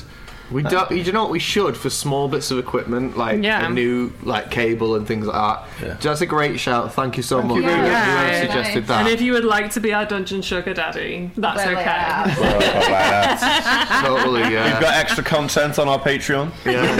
We 0.50 0.62
don't. 0.62 0.90
You 0.90 1.12
know 1.12 1.22
what 1.22 1.30
we 1.30 1.38
should 1.38 1.76
for 1.76 1.90
small 1.90 2.28
bits 2.28 2.50
of 2.50 2.58
equipment 2.58 3.16
like 3.16 3.42
Yeah. 3.42 3.66
a 3.66 3.70
new 3.70 4.12
like 4.22 4.50
cable 4.50 4.94
and 4.96 5.06
things 5.06 5.26
like 5.26 5.36
that. 5.80 6.00
That's 6.00 6.20
a 6.20 6.26
great 6.26 6.58
shout. 6.58 6.94
Thank 6.94 7.16
you 7.16 7.22
so 7.22 7.42
much. 7.42 7.56
you 7.56 7.62
very 7.62 7.74
Whoever 7.74 7.92
much. 7.92 8.04
whoever 8.06 8.32
Yeah. 8.32 8.40
suggested 8.46 8.86
that. 8.86 9.00
And 9.00 9.08
if 9.08 9.20
you 9.20 9.32
would 9.32 9.44
like 9.44 9.70
to 9.72 9.80
be 9.80 9.92
our 9.92 10.04
Dungeon 10.06 10.42
Sugar 10.42 10.72
Daddy, 10.74 11.30
that's 11.36 11.56
Well, 11.58 11.68
okay. 11.72 11.82
yeah. 11.84 12.38
Well, 12.40 12.54
like 12.58 12.70
that. 12.88 14.02
totally. 14.06 14.42
We've 14.42 14.52
got 14.80 14.94
extra 14.94 15.22
content 15.24 15.78
on 15.78 15.88
our 15.88 15.98
Patreon. 15.98 16.50
yeah. 16.64 16.96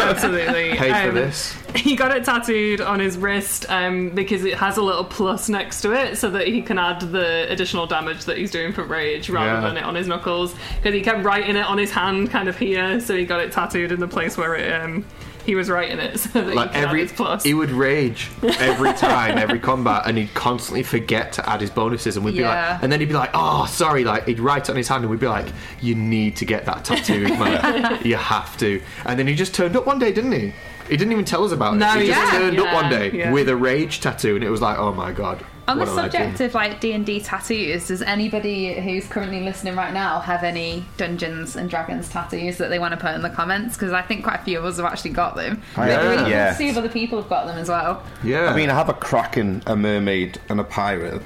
Absolutely. 0.10 0.76
Pay 0.76 0.90
for 0.92 1.08
Um, 1.10 1.14
this. 1.14 1.54
He 1.90 1.96
got 1.96 2.14
it 2.16 2.24
tattooed 2.24 2.80
on 2.80 3.00
his 3.00 3.16
wrist 3.16 3.66
um, 3.68 4.10
because 4.10 4.44
it 4.44 4.54
has 4.54 4.76
a 4.76 4.82
little 4.82 5.04
plus 5.04 5.48
next 5.48 5.80
to 5.82 5.92
it 5.92 6.16
so 6.18 6.30
that 6.30 6.46
he 6.46 6.62
can 6.62 6.78
add 6.78 7.00
the 7.00 7.50
additional 7.50 7.86
damage 7.86 8.24
that 8.26 8.36
he's 8.38 8.50
doing 8.50 8.72
for 8.72 8.84
rage 8.84 9.28
rather 9.30 9.60
Yeah. 9.60 9.60
than 9.68 9.76
it 9.78 9.84
on 9.84 9.94
his 9.94 10.06
knuckles. 10.06 10.54
Because 10.76 10.94
he 10.94 11.00
kept 11.00 11.24
writing 11.24 11.56
it 11.56 11.64
on 11.64 11.78
his 11.78 11.90
hand, 11.90 12.30
kind 12.30 12.48
of 12.48 12.56
here, 12.58 13.00
so 13.00 13.16
he 13.16 13.24
got 13.24 13.40
it 13.40 13.52
tattooed 13.52 13.92
in 13.92 14.00
the 14.00 14.08
place 14.08 14.36
where 14.36 14.54
it, 14.54 14.72
um, 14.80 15.04
he 15.46 15.54
was 15.54 15.70
writing 15.70 15.98
it 15.98 16.18
so 16.20 16.42
that 16.42 16.54
Like 16.54 16.74
every, 16.74 17.06
plus. 17.08 17.42
he 17.44 17.54
would 17.54 17.70
rage 17.70 18.28
every 18.42 18.92
time, 18.94 19.38
every 19.38 19.58
combat, 19.58 20.02
and 20.06 20.18
he'd 20.18 20.34
constantly 20.34 20.82
forget 20.82 21.32
to 21.34 21.48
add 21.48 21.60
his 21.60 21.70
bonuses, 21.70 22.16
and 22.16 22.24
we'd 22.24 22.36
be 22.36 22.42
like, 22.44 22.82
and 22.82 22.92
then 22.92 23.00
he'd 23.00 23.06
be 23.08 23.14
like, 23.14 23.30
"Oh, 23.32 23.64
sorry," 23.66 24.04
like 24.04 24.26
he'd 24.26 24.38
write 24.38 24.64
it 24.64 24.70
on 24.70 24.76
his 24.76 24.86
hand, 24.88 25.02
and 25.02 25.10
we'd 25.10 25.18
be 25.18 25.26
like, 25.26 25.46
"You 25.80 25.94
need 25.94 26.36
to 26.36 26.44
get 26.44 26.66
that 26.66 26.84
tattooed, 26.84 27.30
man. 27.30 28.00
you 28.04 28.16
have 28.16 28.56
to." 28.58 28.82
And 29.06 29.18
then 29.18 29.26
he 29.26 29.34
just 29.34 29.54
turned 29.54 29.76
up 29.76 29.86
one 29.86 29.98
day, 29.98 30.12
didn't 30.12 30.32
he? 30.32 30.52
He 30.90 30.96
didn't 30.96 31.12
even 31.12 31.24
tell 31.24 31.44
us 31.44 31.52
about 31.52 31.76
No, 31.76 31.94
it. 31.94 32.02
He 32.02 32.06
just 32.08 32.20
yeah. 32.20 32.38
turned 32.38 32.58
up 32.58 32.64
Yeah, 32.66 32.74
one 32.74 32.90
day 32.90 33.10
yeah. 33.12 33.32
with 33.32 33.48
a 33.48 33.56
rage 33.56 34.00
tattoo, 34.00 34.34
and 34.34 34.44
it 34.44 34.50
was 34.50 34.60
like, 34.60 34.76
"Oh 34.78 34.92
my 34.92 35.12
god." 35.12 35.44
On 35.68 35.76
the 35.78 35.84
what 35.84 35.88
I 35.90 35.92
like 36.02 36.12
subject 36.12 36.40
of 36.40 36.54
like 36.54 36.80
D 36.80 36.92
and 36.92 37.06
D 37.06 37.20
tattoos, 37.20 37.86
does 37.86 38.02
anybody 38.02 38.74
who's 38.80 39.06
currently 39.06 39.40
listening 39.40 39.76
right 39.76 39.92
now 39.94 40.18
have 40.18 40.42
any 40.42 40.84
Dungeons 40.96 41.54
and 41.54 41.70
Dragons 41.70 42.08
tattoos 42.08 42.58
that 42.58 42.70
they 42.70 42.80
want 42.80 42.92
to 42.92 42.96
put 42.98 43.14
in 43.14 43.22
the 43.22 43.30
comments? 43.30 43.76
Because 43.76 43.92
I 43.92 44.02
think 44.02 44.24
quite 44.24 44.40
a 44.40 44.42
few 44.42 44.58
of 44.58 44.64
us 44.64 44.78
have 44.78 44.86
actually 44.86 45.10
got 45.12 45.36
them. 45.36 45.62
I 45.76 45.90
It'd 45.90 46.00
be 46.00 46.02
have, 46.02 46.10
really 46.10 46.22
cool 46.22 46.30
yeah. 46.30 46.54
see 46.54 46.68
if 46.70 46.76
other 46.76 46.88
people 46.88 47.20
have 47.20 47.30
got 47.30 47.46
them 47.46 47.56
as 47.56 47.68
well. 47.68 48.02
Yeah. 48.24 48.46
I 48.50 48.56
mean, 48.56 48.68
I 48.68 48.74
have 48.74 48.88
a 48.88 48.94
kraken, 48.94 49.62
a 49.66 49.76
mermaid, 49.76 50.40
and 50.48 50.58
a 50.58 50.64
pirate. 50.64 51.22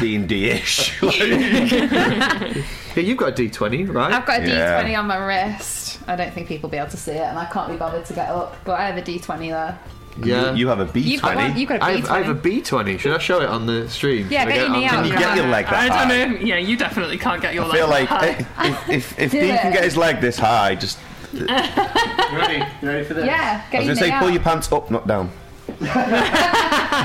D 0.00 0.16
and 0.16 0.28
D 0.28 0.50
ish. 0.50 1.00
yeah, 1.02 2.52
you've 2.96 3.18
got 3.18 3.28
a 3.38 3.42
D20, 3.42 3.92
right? 3.94 4.12
I've 4.12 4.26
got 4.26 4.40
a 4.42 4.48
Yeah. 4.48 4.82
D20 4.82 4.98
on 4.98 5.06
my 5.06 5.16
wrist. 5.18 5.85
I 6.08 6.16
don't 6.16 6.32
think 6.32 6.48
people 6.48 6.68
will 6.68 6.72
be 6.72 6.78
able 6.78 6.90
to 6.90 6.96
see 6.96 7.12
it, 7.12 7.20
and 7.20 7.38
I 7.38 7.46
can't 7.46 7.70
be 7.70 7.76
bothered 7.76 8.04
to 8.06 8.12
get 8.14 8.28
up. 8.30 8.56
But 8.64 8.78
I 8.80 8.86
have 8.86 8.96
a 8.96 9.02
D20 9.02 9.50
there. 9.50 9.78
yeah. 10.22 10.52
You 10.54 10.68
have 10.68 10.80
a 10.80 10.84
B 10.86 11.00
You've 11.00 11.20
got 11.22 11.34
one. 11.34 11.44
twenty. 11.46 11.60
You've 11.60 11.68
got 11.68 11.80
a 11.80 11.84
I 11.84 11.94
B20. 11.96 12.00
have, 12.00 12.10
I 12.10 12.22
have 12.22 12.36
a 12.36 12.40
B20. 12.48 12.98
Should 12.98 13.12
I 13.12 13.18
show 13.18 13.40
it 13.40 13.48
on 13.48 13.66
the 13.66 13.88
stream? 13.90 14.28
Yeah, 14.30 14.44
Should 14.44 14.52
I 14.52 14.54
get 14.56 14.60
your 14.60 14.70
knee 14.76 14.88
on- 14.88 14.94
out. 14.94 15.02
Can 15.02 15.04
you 15.12 15.18
get 15.18 15.36
your 15.36 15.46
leg 15.48 15.64
that 15.66 15.74
I 15.74 15.88
high? 15.88 16.08
don't 16.08 16.32
know. 16.32 16.38
Yeah, 16.38 16.56
you 16.58 16.76
definitely 16.76 17.18
can't 17.18 17.42
get 17.42 17.54
your 17.54 17.64
I 17.64 17.68
leg 17.68 17.76
feel 17.76 17.88
like 17.88 18.08
that 18.08 18.24
eh, 18.40 18.42
high. 18.44 18.68
if 18.68 18.88
if, 18.90 19.18
if 19.18 19.30
Do 19.32 19.40
Dee 19.40 19.48
can 19.48 19.72
get 19.72 19.84
his 19.84 19.96
leg 19.96 20.20
this 20.20 20.38
high, 20.38 20.74
just 20.74 20.98
You 21.32 21.44
ready? 21.46 22.64
You 22.82 22.88
ready 22.88 23.04
for 23.04 23.14
this? 23.14 23.26
Yeah, 23.26 23.62
get 23.70 23.80
I 23.80 23.84
get 23.84 23.88
was 23.88 23.88
gonna 23.88 23.96
say 23.96 24.10
knee 24.14 24.18
pull 24.20 24.30
your 24.30 24.42
pants 24.42 24.72
up, 24.72 24.90
not 24.90 25.06
down. 25.06 25.30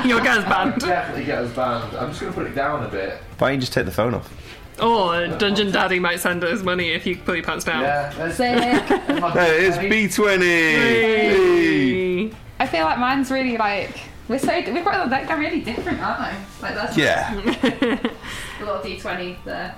your 0.05 0.21
guy's 0.21 0.43
banned. 0.45 0.79
Definitely 0.79 1.25
get 1.25 1.39
us 1.39 1.51
banned. 1.55 1.95
I'm 1.97 2.09
just 2.09 2.21
going 2.21 2.31
to 2.31 2.39
put 2.39 2.47
it 2.47 2.53
down 2.55 2.83
a 2.85 2.87
bit. 2.87 3.17
Why 3.39 3.47
don't 3.49 3.55
you 3.55 3.59
just 3.61 3.73
take 3.73 3.85
the 3.85 3.91
phone 3.91 4.13
off? 4.13 4.31
Or 4.79 5.27
Dungeon 5.27 5.71
Daddy 5.71 5.99
might 5.99 6.19
send 6.19 6.43
us 6.43 6.63
money 6.63 6.89
if 6.89 7.05
you 7.05 7.17
pull 7.17 7.35
your 7.35 7.43
pants 7.43 7.65
down. 7.65 7.81
Yeah. 7.81 8.11
There's 8.17 8.35
Sick. 8.35 8.87
There 8.87 9.53
it 9.55 9.63
is, 9.63 9.77
B 9.77 10.07
twenty. 10.07 10.45
Hey. 10.45 12.31
I 12.59 12.67
feel 12.67 12.85
like 12.85 12.99
mine's 12.99 13.31
really 13.31 13.57
like 13.57 13.99
we're 14.27 14.39
so 14.39 14.53
we've 14.71 14.85
got 14.85 15.09
like 15.09 15.27
they're 15.27 15.37
really 15.37 15.61
different, 15.61 15.99
aren't 15.99 16.19
they? 16.19 16.61
Like 16.61 16.75
that's 16.75 16.95
Yeah, 16.97 17.33
a 17.35 17.39
little 18.63 18.79
D20 18.79 19.43
there. 19.43 19.75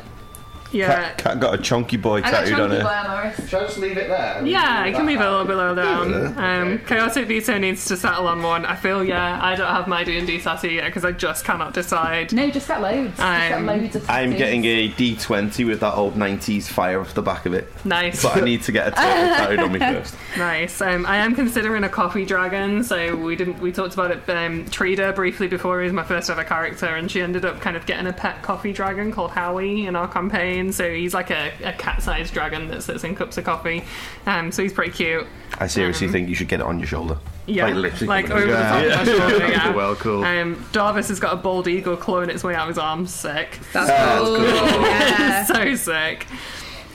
Yeah. 0.73 0.87
cat, 0.87 1.17
cat 1.17 1.39
got 1.39 1.53
a 1.53 1.61
chunky 1.61 1.97
boy 1.97 2.17
I 2.17 2.21
got 2.21 2.31
tattooed 2.31 2.59
on 2.59 2.69
chunky 2.69 2.83
boy 2.83 2.89
on 2.89 3.07
my 3.07 3.23
wrist. 3.27 3.49
Should 3.49 3.59
I 3.59 3.63
just 3.65 3.77
leave 3.77 3.97
it 3.97 4.07
there? 4.09 4.45
Yeah, 4.45 4.85
you 4.85 4.93
can 4.95 5.05
leave 5.05 5.21
it 5.21 5.25
a 5.25 5.29
little 5.29 5.45
bit 5.45 5.55
lower 5.55 5.75
down. 5.75 6.09
Yeah. 6.11 6.61
Um, 6.61 6.79
Chaotic 6.79 7.27
Veto 7.27 7.57
needs 7.57 7.85
to 7.85 7.97
settle 7.97 8.27
on 8.27 8.41
one. 8.41 8.65
I 8.65 8.75
feel, 8.75 9.03
yeah, 9.03 9.39
I 9.41 9.55
don't 9.55 9.67
have 9.71 9.87
my 9.87 10.03
D&D 10.03 10.39
tattoo 10.41 10.69
yet 10.71 10.85
because 10.85 11.05
I 11.05 11.11
just 11.11 11.45
cannot 11.45 11.73
decide. 11.73 12.33
No, 12.33 12.49
just 12.49 12.67
get 12.67 12.81
loads. 12.81 13.09
Just 13.15 13.19
get 13.19 13.51
Um, 13.53 13.65
loads 13.65 13.95
of 13.95 14.09
I'm 14.09 14.31
tattoos. 14.31 14.37
getting 14.37 14.65
a 14.65 14.87
D 14.89 15.15
twenty 15.15 15.63
with 15.65 15.79
that 15.81 15.93
old 15.93 16.17
nineties 16.17 16.67
fire 16.67 16.99
off 17.01 17.13
the 17.13 17.21
back 17.21 17.45
of 17.45 17.53
it, 17.53 17.67
Nice. 17.85 18.23
but 18.23 18.37
I 18.37 18.41
need 18.41 18.63
to 18.63 18.71
get 18.71 18.87
a 18.87 18.91
turtle 18.91 19.05
tattooed 19.37 19.59
on 19.59 19.71
me 19.73 19.79
first. 19.79 20.15
Nice. 20.37 20.81
Um, 20.81 21.05
I 21.05 21.17
am 21.17 21.35
considering 21.35 21.83
a 21.83 21.89
coffee 21.89 22.25
dragon. 22.25 22.83
So 22.83 23.15
we 23.15 23.35
didn't. 23.35 23.59
We 23.59 23.71
talked 23.71 23.93
about 23.93 24.11
it. 24.11 24.29
Um, 24.29 24.65
Trida 24.65 25.13
briefly 25.13 25.47
before 25.47 25.79
he 25.79 25.85
was 25.85 25.93
my 25.93 26.03
first 26.03 26.29
ever 26.29 26.43
character, 26.43 26.87
and 26.87 27.09
she 27.11 27.21
ended 27.21 27.45
up 27.45 27.61
kind 27.61 27.75
of 27.77 27.85
getting 27.85 28.07
a 28.07 28.13
pet 28.13 28.41
coffee 28.41 28.73
dragon 28.73 29.11
called 29.11 29.31
Howie 29.31 29.85
in 29.85 29.95
our 29.95 30.07
campaign. 30.07 30.62
So 30.71 30.91
he's 30.93 31.13
like 31.13 31.29
a, 31.31 31.51
a 31.63 31.73
cat-sized 31.73 32.33
dragon 32.33 32.67
that 32.69 32.83
sits 32.83 33.03
in 33.03 33.15
cups 33.15 33.37
of 33.37 33.43
coffee. 33.45 33.83
Um, 34.25 34.51
so 34.51 34.63
he's 34.63 34.73
pretty 34.73 34.91
cute. 34.91 35.27
I 35.59 35.67
seriously 35.67 36.07
think 36.07 36.29
you 36.29 36.35
should 36.35 36.47
get 36.47 36.59
it 36.59 36.65
on 36.65 36.79
your 36.79 36.87
shoulder. 36.87 37.17
Yeah, 37.45 37.65
Like, 37.65 37.75
literally 37.75 38.07
like 38.07 38.29
over 38.31 38.45
the 38.45 38.53
over. 38.53 38.89
top 38.95 39.07
of 39.07 39.07
my 39.07 39.27
shoulder. 39.29 39.47
Yeah. 39.47 39.73
Well, 39.75 39.95
cool. 39.95 40.23
Um, 40.23 40.55
Darvis 40.71 41.09
has 41.09 41.19
got 41.19 41.33
a 41.33 41.35
bald 41.35 41.67
eagle 41.67 41.97
clawing 41.97 42.29
its 42.29 42.43
way 42.43 42.55
out 42.55 42.63
of 42.63 42.67
his 42.69 42.77
arm. 42.77 43.05
Sick. 43.05 43.59
That's 43.73 43.89
cool. 44.19 44.41
Yeah. 44.43 45.43
so 45.45 45.75
sick. 45.75 46.25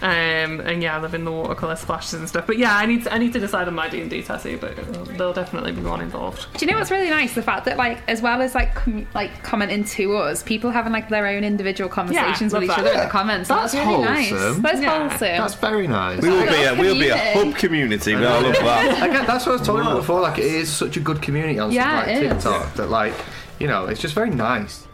Um, 0.00 0.60
and 0.60 0.82
yeah, 0.82 0.96
I 0.96 1.00
live 1.00 1.14
in 1.14 1.24
the 1.24 1.32
watercolor 1.32 1.74
splashes 1.76 2.14
and 2.14 2.28
stuff. 2.28 2.46
But 2.46 2.56
yeah, 2.58 2.76
I 2.76 2.86
need 2.86 3.04
to, 3.04 3.12
I 3.12 3.18
need 3.18 3.32
to 3.32 3.40
decide 3.40 3.66
on 3.66 3.74
my 3.74 3.88
D 3.88 4.00
and 4.00 4.08
D 4.08 4.22
tattoo, 4.22 4.56
but 4.60 4.76
there'll 5.18 5.32
definitely 5.32 5.72
be 5.72 5.80
one 5.82 6.00
involved. 6.00 6.46
Do 6.56 6.64
you 6.64 6.70
know 6.72 6.78
what's 6.78 6.90
really 6.90 7.10
nice? 7.10 7.34
The 7.34 7.42
fact 7.42 7.64
that 7.64 7.76
like 7.76 7.98
as 8.08 8.22
well 8.22 8.40
as 8.40 8.54
like 8.54 8.74
com- 8.74 9.08
like 9.14 9.42
commenting 9.42 9.84
to 9.84 10.16
us, 10.16 10.42
people 10.42 10.70
having 10.70 10.92
like 10.92 11.08
their 11.08 11.26
own 11.26 11.42
individual 11.44 11.90
conversations 11.90 12.52
love 12.52 12.62
with 12.62 12.70
each 12.70 12.76
that. 12.76 12.86
other 12.86 12.94
in 12.94 13.04
the 13.04 13.10
comments. 13.10 13.48
That's 13.48 13.72
That's, 13.72 13.86
really 13.86 14.04
nice. 14.04 14.30
wholesome. 14.30 14.62
That's 14.62 14.80
Yeah. 14.80 14.98
wholesome. 15.08 15.18
That's 15.20 15.54
very 15.56 15.86
nice. 15.88 16.22
We 16.22 16.30
will 16.30 16.46
be 16.46 16.62
a 16.62 16.72
a 16.72 16.78
we'll 16.78 16.94
be 16.98 17.08
a 17.08 17.16
hub 17.34 17.56
community. 17.56 18.14
We 18.14 18.24
all 18.24 18.40
love 18.42 18.54
that. 18.54 19.02
Again, 19.08 19.26
that's 19.26 19.46
what 19.46 19.52
I 19.52 19.58
was 19.58 19.66
talking 19.66 19.82
about 19.82 19.96
before. 19.96 20.20
Like, 20.20 20.38
it 20.38 20.44
is 20.44 20.70
such 20.70 20.96
a 20.96 21.00
good 21.00 21.20
community 21.22 21.58
on 21.58 21.72
Yeah, 21.72 21.98
like. 22.06 22.18
TikTok 22.20 22.74
that, 22.74 22.88
like, 22.90 23.14
you 23.58 23.66
know, 23.66 23.86
it's 23.86 24.00
just 24.00 24.14
very 24.14 24.30
nice. 24.30 24.86